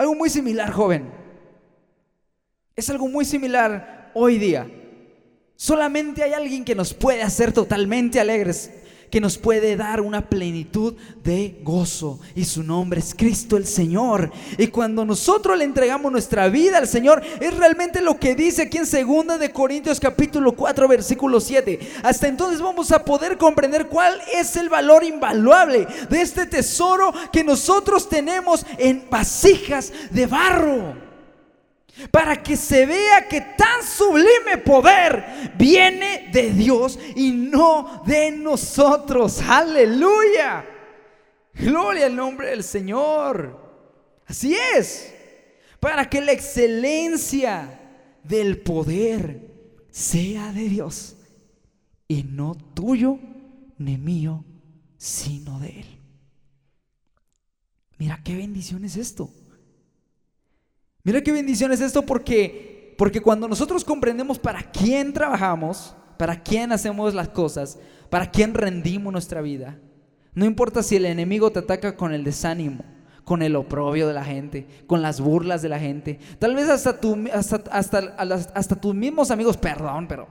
Algo 0.00 0.14
muy 0.14 0.30
similar, 0.30 0.72
joven. 0.72 1.10
Es 2.74 2.88
algo 2.88 3.06
muy 3.06 3.26
similar 3.26 4.10
hoy 4.14 4.38
día. 4.38 4.66
Solamente 5.56 6.22
hay 6.22 6.32
alguien 6.32 6.64
que 6.64 6.74
nos 6.74 6.94
puede 6.94 7.22
hacer 7.22 7.52
totalmente 7.52 8.18
alegres 8.18 8.70
que 9.10 9.20
nos 9.20 9.38
puede 9.38 9.76
dar 9.76 10.00
una 10.00 10.28
plenitud 10.28 10.94
de 11.24 11.60
gozo. 11.62 12.20
Y 12.34 12.44
su 12.44 12.62
nombre 12.62 13.00
es 13.00 13.14
Cristo 13.14 13.56
el 13.56 13.66
Señor. 13.66 14.30
Y 14.56 14.68
cuando 14.68 15.04
nosotros 15.04 15.58
le 15.58 15.64
entregamos 15.64 16.12
nuestra 16.12 16.48
vida 16.48 16.78
al 16.78 16.86
Señor, 16.86 17.22
es 17.40 17.56
realmente 17.56 18.00
lo 18.00 18.18
que 18.18 18.34
dice 18.34 18.62
aquí 18.62 18.78
en 18.78 19.26
2 19.26 19.38
de 19.38 19.52
Corintios 19.52 20.00
capítulo 20.00 20.52
4 20.52 20.88
versículo 20.88 21.40
7. 21.40 21.78
Hasta 22.02 22.28
entonces 22.28 22.60
vamos 22.60 22.92
a 22.92 23.04
poder 23.04 23.36
comprender 23.36 23.88
cuál 23.88 24.20
es 24.34 24.56
el 24.56 24.68
valor 24.68 25.04
invaluable 25.04 25.86
de 26.08 26.22
este 26.22 26.46
tesoro 26.46 27.12
que 27.32 27.44
nosotros 27.44 28.08
tenemos 28.08 28.64
en 28.78 29.04
vasijas 29.10 29.92
de 30.10 30.26
barro 30.26 31.09
para 32.10 32.42
que 32.42 32.56
se 32.56 32.86
vea 32.86 33.28
que 33.28 33.40
tan 33.40 33.82
sublime 33.84 34.58
poder 34.64 35.52
viene 35.56 36.28
de 36.32 36.50
Dios 36.50 36.98
y 37.14 37.30
no 37.30 38.02
de 38.06 38.30
nosotros. 38.30 39.40
Aleluya. 39.42 40.64
Gloria 41.54 42.06
al 42.06 42.16
nombre 42.16 42.48
del 42.48 42.62
Señor. 42.64 43.58
Así 44.26 44.56
es. 44.76 45.12
Para 45.78 46.08
que 46.08 46.20
la 46.20 46.32
excelencia 46.32 47.80
del 48.22 48.60
poder 48.60 49.50
sea 49.90 50.52
de 50.52 50.68
Dios 50.68 51.16
y 52.06 52.22
no 52.24 52.54
tuyo 52.54 53.18
ni 53.78 53.96
mío, 53.96 54.44
sino 54.96 55.58
de 55.58 55.80
Él. 55.80 55.86
Mira 57.98 58.20
qué 58.24 58.36
bendición 58.36 58.84
es 58.84 58.96
esto. 58.96 59.30
Mira 61.10 61.24
qué 61.24 61.32
bendición 61.32 61.72
es 61.72 61.80
esto 61.80 62.06
porque, 62.06 62.94
porque 62.96 63.20
cuando 63.20 63.48
nosotros 63.48 63.84
comprendemos 63.84 64.38
para 64.38 64.62
quién 64.62 65.12
trabajamos, 65.12 65.96
para 66.16 66.40
quién 66.40 66.70
hacemos 66.70 67.14
las 67.14 67.28
cosas, 67.28 67.80
para 68.10 68.30
quién 68.30 68.54
rendimos 68.54 69.12
nuestra 69.12 69.40
vida, 69.40 69.76
no 70.34 70.44
importa 70.44 70.84
si 70.84 70.94
el 70.94 71.06
enemigo 71.06 71.50
te 71.50 71.58
ataca 71.58 71.96
con 71.96 72.14
el 72.14 72.22
desánimo, 72.22 72.84
con 73.24 73.42
el 73.42 73.56
oprobio 73.56 74.06
de 74.06 74.14
la 74.14 74.24
gente, 74.24 74.68
con 74.86 75.02
las 75.02 75.20
burlas 75.20 75.62
de 75.62 75.68
la 75.68 75.80
gente, 75.80 76.20
tal 76.38 76.54
vez 76.54 76.68
hasta, 76.68 77.00
tu, 77.00 77.18
hasta, 77.34 77.56
hasta, 77.72 77.98
hasta 78.54 78.76
tus 78.76 78.94
mismos 78.94 79.32
amigos, 79.32 79.56
perdón, 79.56 80.06
pero 80.06 80.28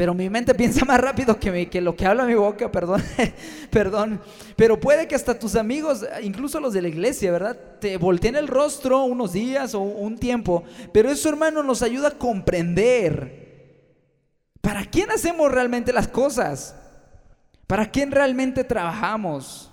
pero 0.00 0.14
mi 0.14 0.30
mente 0.30 0.54
piensa 0.54 0.86
más 0.86 0.98
rápido 0.98 1.38
que, 1.38 1.68
que 1.68 1.78
lo 1.82 1.94
que 1.94 2.06
habla 2.06 2.24
mi 2.24 2.32
boca, 2.32 2.72
perdón, 2.72 3.02
perdón. 3.70 4.18
Pero 4.56 4.80
puede 4.80 5.06
que 5.06 5.14
hasta 5.14 5.38
tus 5.38 5.56
amigos, 5.56 6.06
incluso 6.22 6.58
los 6.58 6.72
de 6.72 6.80
la 6.80 6.88
iglesia, 6.88 7.30
¿verdad? 7.30 7.54
Te 7.82 7.98
volteen 7.98 8.34
el 8.34 8.48
rostro 8.48 9.04
unos 9.04 9.34
días 9.34 9.74
o 9.74 9.80
un 9.80 10.16
tiempo, 10.16 10.64
pero 10.90 11.10
eso, 11.10 11.28
hermano, 11.28 11.62
nos 11.62 11.82
ayuda 11.82 12.08
a 12.08 12.10
comprender 12.12 13.92
para 14.62 14.86
quién 14.86 15.10
hacemos 15.10 15.52
realmente 15.52 15.92
las 15.92 16.08
cosas, 16.08 16.74
para 17.66 17.90
quién 17.90 18.10
realmente 18.10 18.64
trabajamos, 18.64 19.70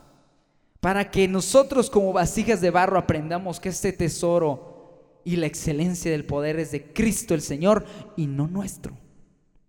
para 0.82 1.10
que 1.10 1.30
nosotros 1.30 1.90
como 1.90 2.12
vasijas 2.12 2.60
de 2.60 2.70
barro 2.70 3.00
aprendamos 3.00 3.62
que 3.62 3.70
este 3.70 3.94
tesoro 3.94 5.22
y 5.24 5.38
la 5.38 5.46
excelencia 5.46 6.12
del 6.12 6.26
poder 6.26 6.60
es 6.60 6.72
de 6.72 6.92
Cristo 6.92 7.34
el 7.34 7.42
Señor 7.42 7.86
y 8.18 8.28
no 8.28 8.50
nuestro 8.50 9.07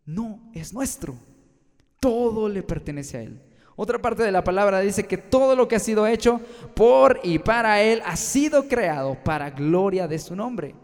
no 0.08 0.40
es 0.54 0.72
nuestro. 0.72 1.14
Todo 2.00 2.48
le 2.48 2.62
pertenece 2.62 3.18
a 3.18 3.22
Él. 3.22 3.40
Otra 3.76 3.98
parte 3.98 4.22
de 4.22 4.32
la 4.32 4.42
palabra 4.42 4.80
dice 4.80 5.06
que 5.06 5.18
todo 5.18 5.54
lo 5.54 5.68
que 5.68 5.76
ha 5.76 5.80
sido 5.80 6.06
hecho 6.06 6.40
por 6.74 7.20
y 7.22 7.38
para 7.38 7.82
Él 7.82 8.02
ha 8.04 8.16
sido 8.16 8.66
creado 8.68 9.16
para 9.22 9.50
gloria 9.50 10.08
de 10.08 10.18
su 10.18 10.34
nombre, 10.34 10.74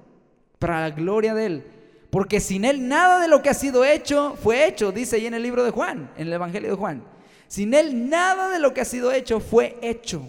para 0.58 0.80
la 0.80 0.90
gloria 0.90 1.34
de 1.34 1.46
Él. 1.46 1.64
Porque 2.10 2.38
sin 2.38 2.66
Él 2.66 2.86
nada 2.86 3.18
de 3.18 3.28
lo 3.28 3.42
que 3.42 3.48
ha 3.48 3.54
sido 3.54 3.84
hecho 3.84 4.36
fue 4.42 4.66
hecho, 4.68 4.92
dice 4.92 5.16
ahí 5.16 5.26
en 5.26 5.34
el 5.34 5.42
libro 5.42 5.64
de 5.64 5.70
Juan, 5.70 6.12
en 6.16 6.26
el 6.26 6.32
Evangelio 6.34 6.70
de 6.70 6.76
Juan. 6.76 7.02
Sin 7.48 7.72
Él 7.72 8.10
nada 8.10 8.50
de 8.50 8.58
lo 8.58 8.74
que 8.74 8.82
ha 8.82 8.84
sido 8.84 9.10
hecho 9.10 9.40
fue 9.40 9.78
hecho. 9.80 10.22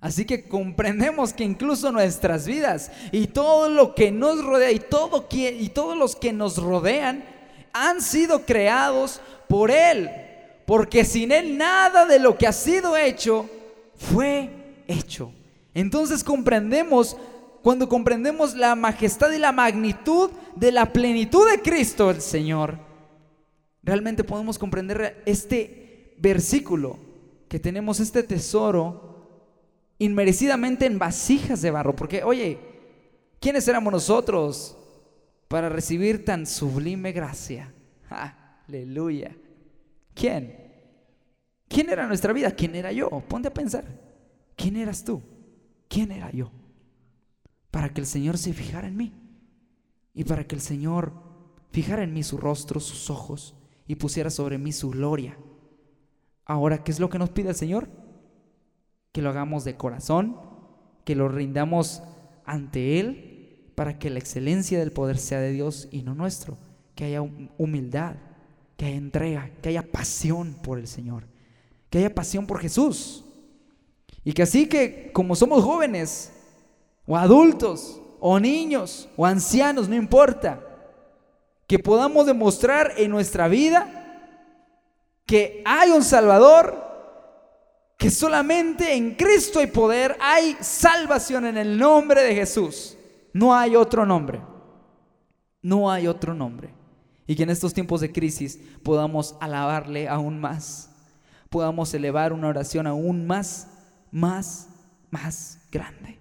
Así 0.00 0.24
que 0.24 0.48
comprendemos 0.48 1.34
que 1.34 1.44
incluso 1.44 1.92
nuestras 1.92 2.46
vidas 2.46 2.90
y 3.12 3.26
todo 3.26 3.68
lo 3.68 3.94
que 3.94 4.10
nos 4.10 4.42
rodea 4.42 4.70
y, 4.72 4.78
todo, 4.78 5.28
y 5.30 5.68
todos 5.68 5.96
los 5.96 6.16
que 6.16 6.32
nos 6.32 6.56
rodean 6.56 7.33
han 7.74 8.00
sido 8.00 8.46
creados 8.46 9.20
por 9.48 9.70
Él, 9.70 10.08
porque 10.64 11.04
sin 11.04 11.32
Él 11.32 11.58
nada 11.58 12.06
de 12.06 12.18
lo 12.18 12.38
que 12.38 12.46
ha 12.46 12.52
sido 12.52 12.96
hecho 12.96 13.50
fue 13.96 14.48
hecho. 14.88 15.32
Entonces 15.74 16.22
comprendemos, 16.24 17.16
cuando 17.62 17.88
comprendemos 17.88 18.54
la 18.54 18.74
majestad 18.76 19.32
y 19.32 19.38
la 19.38 19.52
magnitud 19.52 20.30
de 20.54 20.72
la 20.72 20.92
plenitud 20.92 21.50
de 21.50 21.60
Cristo 21.60 22.10
el 22.10 22.22
Señor, 22.22 22.78
realmente 23.82 24.24
podemos 24.24 24.58
comprender 24.58 25.22
este 25.26 26.14
versículo, 26.18 26.98
que 27.48 27.58
tenemos 27.58 28.00
este 28.00 28.22
tesoro 28.22 29.14
inmerecidamente 29.98 30.86
en 30.86 30.98
vasijas 30.98 31.60
de 31.60 31.70
barro, 31.70 31.94
porque 31.94 32.22
oye, 32.22 32.58
¿quiénes 33.40 33.66
éramos 33.68 33.92
nosotros? 33.92 34.76
Para 35.48 35.68
recibir 35.68 36.24
tan 36.24 36.46
sublime 36.46 37.12
gracia. 37.12 37.72
Aleluya. 38.66 39.36
¿Quién? 40.14 40.64
¿Quién 41.68 41.90
era 41.90 42.06
nuestra 42.06 42.32
vida? 42.32 42.50
¿Quién 42.52 42.74
era 42.74 42.92
yo? 42.92 43.08
Ponte 43.28 43.48
a 43.48 43.54
pensar. 43.54 43.84
¿Quién 44.56 44.76
eras 44.76 45.04
tú? 45.04 45.22
¿Quién 45.88 46.12
era 46.12 46.30
yo? 46.30 46.50
Para 47.70 47.92
que 47.92 48.00
el 48.00 48.06
Señor 48.06 48.38
se 48.38 48.52
fijara 48.52 48.86
en 48.86 48.96
mí. 48.96 49.12
Y 50.14 50.24
para 50.24 50.46
que 50.46 50.54
el 50.54 50.60
Señor 50.60 51.12
fijara 51.72 52.04
en 52.04 52.12
mí 52.12 52.22
su 52.22 52.36
rostro, 52.36 52.78
sus 52.78 53.10
ojos 53.10 53.56
y 53.86 53.96
pusiera 53.96 54.30
sobre 54.30 54.58
mí 54.58 54.72
su 54.72 54.90
gloria. 54.90 55.36
Ahora, 56.44 56.84
¿qué 56.84 56.92
es 56.92 57.00
lo 57.00 57.10
que 57.10 57.18
nos 57.18 57.30
pide 57.30 57.48
el 57.48 57.54
Señor? 57.54 57.88
Que 59.10 59.22
lo 59.22 59.30
hagamos 59.30 59.64
de 59.64 59.76
corazón, 59.76 60.36
que 61.04 61.16
lo 61.16 61.28
rindamos 61.28 62.02
ante 62.44 63.00
Él 63.00 63.33
para 63.74 63.98
que 63.98 64.10
la 64.10 64.18
excelencia 64.18 64.78
del 64.78 64.92
poder 64.92 65.18
sea 65.18 65.40
de 65.40 65.52
Dios 65.52 65.88
y 65.90 66.02
no 66.02 66.14
nuestro, 66.14 66.56
que 66.94 67.04
haya 67.04 67.22
humildad, 67.58 68.16
que 68.76 68.86
haya 68.86 68.96
entrega, 68.96 69.50
que 69.62 69.70
haya 69.70 69.82
pasión 69.82 70.54
por 70.54 70.78
el 70.78 70.86
Señor, 70.86 71.24
que 71.90 71.98
haya 71.98 72.14
pasión 72.14 72.46
por 72.46 72.60
Jesús. 72.60 73.24
Y 74.24 74.32
que 74.32 74.42
así 74.42 74.66
que 74.66 75.10
como 75.12 75.36
somos 75.36 75.62
jóvenes, 75.62 76.32
o 77.06 77.16
adultos, 77.16 78.00
o 78.20 78.40
niños, 78.40 79.08
o 79.16 79.26
ancianos, 79.26 79.88
no 79.88 79.94
importa, 79.94 80.60
que 81.66 81.78
podamos 81.78 82.26
demostrar 82.26 82.94
en 82.96 83.10
nuestra 83.10 83.48
vida 83.48 84.00
que 85.26 85.62
hay 85.64 85.90
un 85.90 86.02
Salvador, 86.02 86.82
que 87.96 88.10
solamente 88.10 88.94
en 88.94 89.14
Cristo 89.14 89.60
hay 89.60 89.66
poder, 89.66 90.16
hay 90.20 90.56
salvación 90.60 91.46
en 91.46 91.56
el 91.56 91.78
nombre 91.78 92.22
de 92.22 92.34
Jesús. 92.34 92.96
No 93.34 93.54
hay 93.54 93.76
otro 93.76 94.06
nombre. 94.06 94.40
No 95.60 95.90
hay 95.90 96.06
otro 96.06 96.32
nombre. 96.32 96.72
Y 97.26 97.34
que 97.34 97.42
en 97.42 97.50
estos 97.50 97.74
tiempos 97.74 98.00
de 98.00 98.12
crisis 98.12 98.60
podamos 98.82 99.36
alabarle 99.40 100.08
aún 100.08 100.40
más. 100.40 100.90
Podamos 101.50 101.92
elevar 101.92 102.32
una 102.32 102.48
oración 102.48 102.86
aún 102.86 103.26
más, 103.26 103.68
más, 104.10 104.68
más 105.10 105.58
grande. 105.70 106.18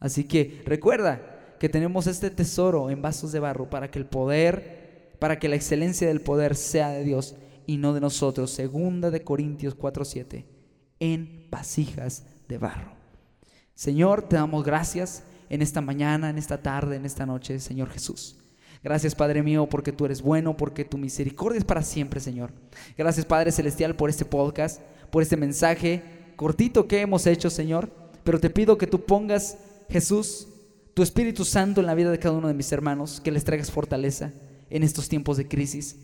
Así 0.00 0.24
que 0.24 0.62
recuerda 0.64 1.56
que 1.60 1.68
tenemos 1.68 2.06
este 2.06 2.30
tesoro 2.30 2.90
en 2.90 3.02
vasos 3.02 3.32
de 3.32 3.40
barro 3.40 3.68
para 3.68 3.90
que 3.90 3.98
el 3.98 4.06
poder, 4.06 5.14
para 5.18 5.38
que 5.38 5.48
la 5.48 5.56
excelencia 5.56 6.08
del 6.08 6.20
poder 6.22 6.54
sea 6.54 6.88
de 6.88 7.04
Dios 7.04 7.36
y 7.66 7.76
no 7.76 7.92
de 7.92 8.00
nosotros. 8.00 8.50
Segunda 8.50 9.10
de 9.10 9.24
Corintios 9.24 9.76
4:7, 9.76 10.46
en 11.00 11.48
vasijas 11.50 12.24
de 12.48 12.58
barro. 12.58 12.92
Señor, 13.74 14.22
te 14.22 14.36
damos 14.36 14.64
gracias 14.64 15.22
en 15.48 15.62
esta 15.62 15.80
mañana, 15.80 16.30
en 16.30 16.38
esta 16.38 16.62
tarde, 16.62 16.96
en 16.96 17.04
esta 17.04 17.26
noche, 17.26 17.58
Señor 17.60 17.90
Jesús. 17.90 18.36
Gracias, 18.82 19.14
Padre 19.14 19.42
mío, 19.42 19.68
porque 19.68 19.92
tú 19.92 20.04
eres 20.04 20.22
bueno, 20.22 20.56
porque 20.56 20.84
tu 20.84 20.98
misericordia 20.98 21.58
es 21.58 21.64
para 21.64 21.82
siempre, 21.82 22.20
Señor. 22.20 22.52
Gracias, 22.96 23.26
Padre 23.26 23.50
Celestial, 23.50 23.96
por 23.96 24.10
este 24.10 24.24
podcast, 24.24 24.80
por 25.10 25.22
este 25.22 25.36
mensaje 25.36 26.02
cortito 26.36 26.86
que 26.86 27.00
hemos 27.00 27.26
hecho, 27.26 27.50
Señor. 27.50 27.90
Pero 28.22 28.38
te 28.38 28.50
pido 28.50 28.78
que 28.78 28.86
tú 28.86 29.04
pongas, 29.04 29.58
Jesús, 29.88 30.48
tu 30.94 31.02
Espíritu 31.02 31.44
Santo 31.44 31.80
en 31.80 31.86
la 31.86 31.94
vida 31.94 32.10
de 32.10 32.18
cada 32.18 32.36
uno 32.36 32.48
de 32.48 32.54
mis 32.54 32.70
hermanos, 32.72 33.20
que 33.20 33.30
les 33.32 33.44
traigas 33.44 33.70
fortaleza 33.70 34.32
en 34.70 34.82
estos 34.82 35.08
tiempos 35.08 35.36
de 35.36 35.48
crisis. 35.48 35.96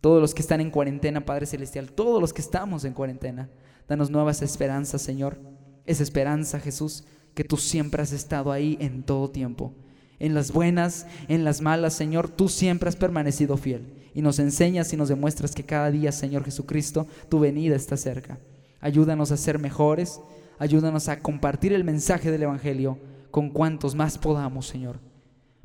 Todos 0.00 0.20
los 0.20 0.34
que 0.34 0.42
están 0.42 0.60
en 0.60 0.70
cuarentena, 0.70 1.24
Padre 1.24 1.46
Celestial, 1.46 1.92
todos 1.92 2.20
los 2.20 2.32
que 2.32 2.42
estamos 2.42 2.84
en 2.84 2.92
cuarentena, 2.92 3.48
danos 3.88 4.10
nuevas 4.10 4.42
esperanzas, 4.42 5.02
Señor. 5.02 5.38
Esa 5.86 6.02
esperanza, 6.02 6.60
Jesús, 6.60 7.04
que 7.34 7.44
tú 7.44 7.56
siempre 7.56 8.02
has 8.02 8.12
estado 8.12 8.52
ahí 8.52 8.76
en 8.80 9.02
todo 9.02 9.30
tiempo. 9.30 9.74
En 10.18 10.34
las 10.34 10.52
buenas, 10.52 11.06
en 11.28 11.44
las 11.44 11.60
malas, 11.60 11.94
Señor, 11.94 12.28
tú 12.28 12.48
siempre 12.48 12.88
has 12.88 12.96
permanecido 12.96 13.56
fiel. 13.56 13.92
Y 14.14 14.22
nos 14.22 14.38
enseñas 14.38 14.92
y 14.92 14.96
nos 14.96 15.08
demuestras 15.08 15.54
que 15.54 15.64
cada 15.64 15.90
día, 15.90 16.12
Señor 16.12 16.44
Jesucristo, 16.44 17.06
tu 17.28 17.40
venida 17.40 17.74
está 17.74 17.96
cerca. 17.96 18.38
Ayúdanos 18.80 19.32
a 19.32 19.36
ser 19.36 19.58
mejores, 19.58 20.20
ayúdanos 20.58 21.08
a 21.08 21.18
compartir 21.20 21.72
el 21.72 21.82
mensaje 21.82 22.30
del 22.30 22.44
Evangelio 22.44 22.98
con 23.32 23.50
cuantos 23.50 23.96
más 23.96 24.16
podamos, 24.16 24.68
Señor. 24.68 25.00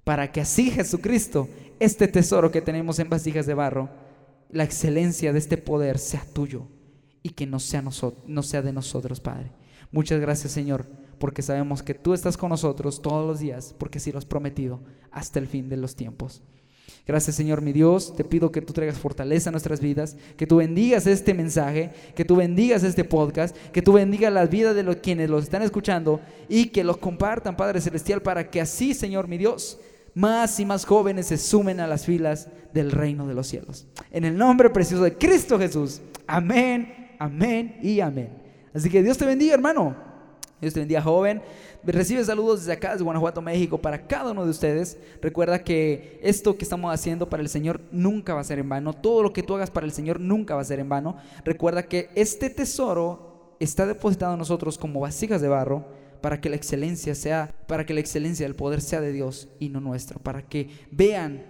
Para 0.04 0.32
que 0.32 0.42
así, 0.42 0.72
Jesucristo, 0.72 1.48
este 1.80 2.08
tesoro 2.08 2.50
que 2.50 2.62
tenemos 2.62 2.98
en 2.98 3.10
vasijas 3.10 3.46
de 3.46 3.54
barro, 3.54 3.90
la 4.50 4.64
excelencia 4.64 5.32
de 5.32 5.38
este 5.38 5.58
poder 5.58 6.00
sea 6.00 6.26
tuyo 6.34 6.66
y 7.22 7.30
que 7.30 7.46
no 7.46 7.60
sea, 7.60 7.84
no 8.26 8.42
sea 8.42 8.64
de 8.64 8.74
nosotros, 8.74 9.20
Padre. 9.20 9.52
Muchas 9.92 10.20
gracias, 10.20 10.52
Señor 10.52 10.88
porque 11.20 11.42
sabemos 11.42 11.84
que 11.84 11.94
tú 11.94 12.14
estás 12.14 12.38
con 12.38 12.50
nosotros 12.50 13.02
todos 13.02 13.28
los 13.28 13.40
días, 13.40 13.76
porque 13.78 14.00
sí 14.00 14.12
lo 14.12 14.18
has 14.18 14.26
prometido 14.26 14.80
hasta 15.12 15.40
el 15.40 15.48
fin 15.48 15.70
de 15.70 15.78
los 15.78 15.96
tiempos. 15.96 16.42
Gracias 17.06 17.36
Señor 17.36 17.62
mi 17.62 17.74
Dios, 17.74 18.16
te 18.16 18.24
pido 18.24 18.52
que 18.52 18.62
tú 18.62 18.72
traigas 18.72 19.00
fortaleza 19.00 19.50
a 19.50 19.52
nuestras 19.52 19.80
vidas, 19.80 20.16
que 20.38 20.46
tú 20.46 20.58
bendigas 20.58 21.08
este 21.08 21.34
mensaje, 21.34 21.92
que 22.16 22.24
tú 22.24 22.36
bendigas 22.36 22.84
este 22.84 23.04
podcast, 23.04 23.56
que 23.72 23.82
tú 23.82 23.94
bendigas 23.94 24.32
la 24.32 24.46
vida 24.46 24.74
de 24.74 24.84
los 24.84 24.98
quienes 24.98 25.30
los 25.30 25.44
están 25.44 25.64
escuchando 25.64 26.22
y 26.48 26.68
que 26.68 26.84
los 26.84 26.98
compartan, 26.98 27.58
Padre 27.58 27.82
Celestial, 27.82 28.22
para 28.22 28.50
que 28.52 28.62
así, 28.62 28.94
Señor 28.94 29.28
mi 29.28 29.38
Dios, 29.38 29.80
más 30.14 30.60
y 30.60 30.66
más 30.66 30.86
jóvenes 30.86 31.28
se 31.28 31.38
sumen 31.38 31.80
a 31.80 31.88
las 31.88 32.06
filas 32.06 32.48
del 32.74 32.92
reino 32.92 33.28
de 33.28 33.34
los 33.34 33.48
cielos. 33.48 33.88
En 34.12 34.24
el 34.24 34.38
nombre 34.38 34.70
precioso 34.70 35.04
de 35.04 35.18
Cristo 35.18 35.58
Jesús. 35.58 36.02
Amén, 36.28 37.16
amén 37.18 37.80
y 37.82 38.02
amén. 38.02 38.30
Así 38.74 38.90
que 38.90 39.02
Dios 39.02 39.18
te 39.18 39.26
bendiga, 39.26 39.56
hermano. 39.56 40.09
Dios 40.62 40.74
te 40.74 40.80
bendiga, 40.80 41.02
joven. 41.02 41.42
Recibe 41.84 42.24
saludos 42.24 42.60
desde 42.60 42.74
acá, 42.74 42.92
desde 42.92 43.04
Guanajuato, 43.04 43.42
México, 43.42 43.78
para 43.78 44.08
cada 44.08 44.32
uno 44.32 44.44
de 44.44 44.52
ustedes. 44.52 44.98
Recuerda 45.22 45.64
que 45.64 46.20
esto 46.22 46.58
que 46.58 46.64
estamos 46.64 46.94
haciendo 46.94 47.30
para 47.30 47.42
el 47.42 47.50
Señor 47.50 47.82
nunca 47.92 48.34
va 48.34 48.42
a 48.42 48.44
ser 48.44 48.60
en 48.60 48.68
vano. 48.68 48.94
Todo 48.94 49.24
lo 49.24 49.32
que 49.32 49.44
tú 49.44 49.56
hagas 49.56 49.72
para 49.72 49.86
el 49.86 49.94
Señor 49.94 50.20
nunca 50.20 50.56
va 50.56 50.62
a 50.62 50.66
ser 50.66 50.80
en 50.80 50.90
vano. 50.90 51.18
Recuerda 51.46 51.84
que 51.84 52.10
este 52.16 52.50
tesoro 52.50 53.56
está 53.60 53.86
depositado 53.86 54.34
en 54.34 54.40
nosotros 54.40 54.78
como 54.78 55.00
vasijas 55.00 55.42
de 55.42 55.48
barro 55.48 55.86
para 56.22 56.42
que 56.42 56.50
la 56.50 56.56
excelencia 56.56 57.16
sea, 57.16 57.54
para 57.68 57.86
que 57.86 57.94
la 57.94 58.02
excelencia 58.02 58.46
del 58.46 58.56
poder 58.56 58.82
sea 58.82 59.02
de 59.02 59.14
Dios 59.14 59.48
y 59.60 59.70
no 59.70 59.80
nuestro, 59.80 60.20
para 60.20 60.42
que 60.42 60.70
vean 60.92 61.46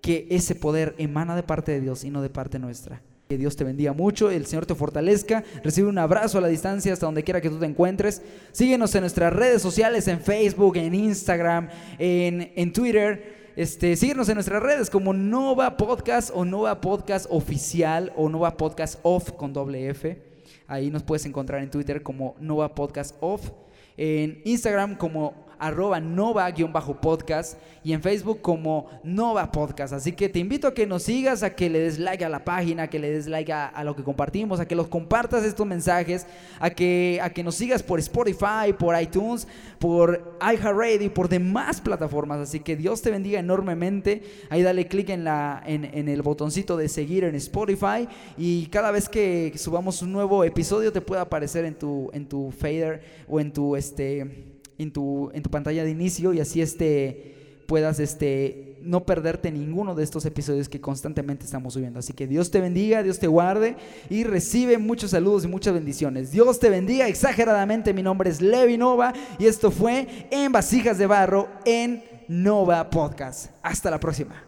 que 0.00 0.26
ese 0.30 0.54
poder 0.54 0.94
emana 0.98 1.36
de 1.36 1.42
parte 1.42 1.72
de 1.72 1.80
Dios 1.80 2.04
y 2.04 2.10
no 2.10 2.22
de 2.22 2.30
parte 2.30 2.58
nuestra. 2.58 3.02
Que 3.28 3.36
Dios 3.36 3.56
te 3.56 3.64
bendiga 3.64 3.92
mucho, 3.92 4.30
el 4.30 4.46
Señor 4.46 4.66
te 4.66 4.76
fortalezca. 4.76 5.42
Recibe 5.64 5.88
un 5.88 5.98
abrazo 5.98 6.38
a 6.38 6.40
la 6.40 6.46
distancia 6.46 6.92
hasta 6.92 7.06
donde 7.06 7.24
quiera 7.24 7.40
que 7.40 7.50
tú 7.50 7.58
te 7.58 7.66
encuentres. 7.66 8.22
Síguenos 8.52 8.94
en 8.94 9.00
nuestras 9.00 9.32
redes 9.32 9.60
sociales, 9.60 10.06
en 10.06 10.20
Facebook, 10.20 10.76
en 10.76 10.94
Instagram, 10.94 11.68
en, 11.98 12.52
en 12.54 12.72
Twitter. 12.72 13.52
este, 13.56 13.96
síguenos 13.96 14.28
en 14.28 14.34
nuestras 14.34 14.62
redes 14.62 14.90
como 14.90 15.12
Nova 15.12 15.76
Podcast 15.76 16.30
o 16.32 16.44
Nova 16.44 16.80
Podcast 16.80 17.26
Oficial 17.28 18.12
o 18.14 18.28
Nova 18.28 18.56
Podcast 18.56 19.00
Off 19.02 19.32
con 19.32 19.52
doble 19.52 19.88
F. 19.88 20.22
Ahí 20.68 20.90
nos 20.92 21.02
puedes 21.02 21.26
encontrar 21.26 21.64
en 21.64 21.70
Twitter 21.70 22.04
como 22.04 22.36
Nova 22.38 22.76
Podcast 22.76 23.16
Off. 23.20 23.50
En 23.96 24.40
Instagram 24.44 24.94
como 24.96 25.45
arroba 25.58 26.00
nova-podcast 26.00 27.58
y 27.82 27.92
en 27.92 28.02
Facebook 28.02 28.40
como 28.42 28.86
Nova 29.04 29.52
Podcast. 29.52 29.92
Así 29.92 30.12
que 30.12 30.28
te 30.28 30.38
invito 30.38 30.66
a 30.66 30.74
que 30.74 30.86
nos 30.86 31.04
sigas, 31.04 31.42
a 31.42 31.54
que 31.54 31.70
le 31.70 31.78
des 31.78 31.98
like 31.98 32.24
a 32.24 32.28
la 32.28 32.44
página, 32.44 32.88
que 32.88 32.98
le 32.98 33.10
des 33.10 33.28
like 33.28 33.52
a, 33.52 33.84
lo 33.84 33.94
que 33.94 34.02
compartimos, 34.02 34.58
a 34.58 34.66
que 34.66 34.74
los 34.74 34.88
compartas 34.88 35.44
estos 35.44 35.66
mensajes, 35.66 36.26
a 36.58 36.70
que, 36.70 37.20
a 37.22 37.30
que 37.30 37.44
nos 37.44 37.54
sigas 37.54 37.82
por 37.82 38.00
Spotify, 38.00 38.72
por 38.76 39.00
iTunes, 39.00 39.46
por 39.78 40.36
iHeartRadio 40.40 41.04
y 41.04 41.08
por 41.08 41.28
demás 41.28 41.80
plataformas. 41.80 42.40
Así 42.40 42.60
que 42.60 42.74
Dios 42.74 43.02
te 43.02 43.10
bendiga 43.10 43.38
enormemente. 43.38 44.22
Ahí 44.50 44.62
dale 44.62 44.88
clic 44.88 45.10
en, 45.10 45.24
la, 45.24 45.62
en, 45.64 45.84
en 45.84 46.08
el 46.08 46.22
botoncito 46.22 46.76
de 46.76 46.88
seguir 46.88 47.22
en 47.24 47.36
Spotify 47.36 48.08
y 48.36 48.66
cada 48.66 48.90
vez 48.90 49.08
que 49.08 49.52
subamos 49.56 50.02
un 50.02 50.12
nuevo 50.12 50.42
episodio 50.42 50.92
te 50.92 51.00
puede 51.00 51.22
aparecer 51.22 51.64
en 51.64 51.76
tu, 51.76 52.10
en 52.12 52.26
tu 52.26 52.50
fader 52.50 53.02
o 53.28 53.38
en 53.38 53.52
tu 53.52 53.76
este 53.76 54.55
en 54.78 54.92
tu, 54.92 55.30
en 55.32 55.42
tu 55.42 55.50
pantalla 55.50 55.84
de 55.84 55.90
inicio 55.90 56.32
y 56.32 56.40
así 56.40 56.60
este, 56.60 57.34
puedas 57.66 58.00
este, 58.00 58.78
no 58.82 59.04
perderte 59.04 59.50
ninguno 59.50 59.94
de 59.94 60.04
estos 60.04 60.24
episodios 60.24 60.68
que 60.68 60.80
constantemente 60.80 61.44
estamos 61.44 61.74
subiendo. 61.74 61.98
Así 61.98 62.12
que 62.12 62.26
Dios 62.26 62.50
te 62.50 62.60
bendiga, 62.60 63.02
Dios 63.02 63.18
te 63.18 63.26
guarde 63.26 63.76
y 64.08 64.24
recibe 64.24 64.78
muchos 64.78 65.10
saludos 65.10 65.44
y 65.44 65.48
muchas 65.48 65.74
bendiciones. 65.74 66.30
Dios 66.30 66.58
te 66.58 66.70
bendiga 66.70 67.08
exageradamente. 67.08 67.92
Mi 67.92 68.02
nombre 68.02 68.30
es 68.30 68.40
Levi 68.40 68.78
Nova 68.78 69.12
y 69.38 69.46
esto 69.46 69.70
fue 69.70 70.28
En 70.30 70.52
Vasijas 70.52 70.98
de 70.98 71.06
Barro 71.06 71.48
en 71.64 72.04
Nova 72.28 72.88
Podcast. 72.90 73.50
Hasta 73.62 73.90
la 73.90 74.00
próxima. 74.00 74.45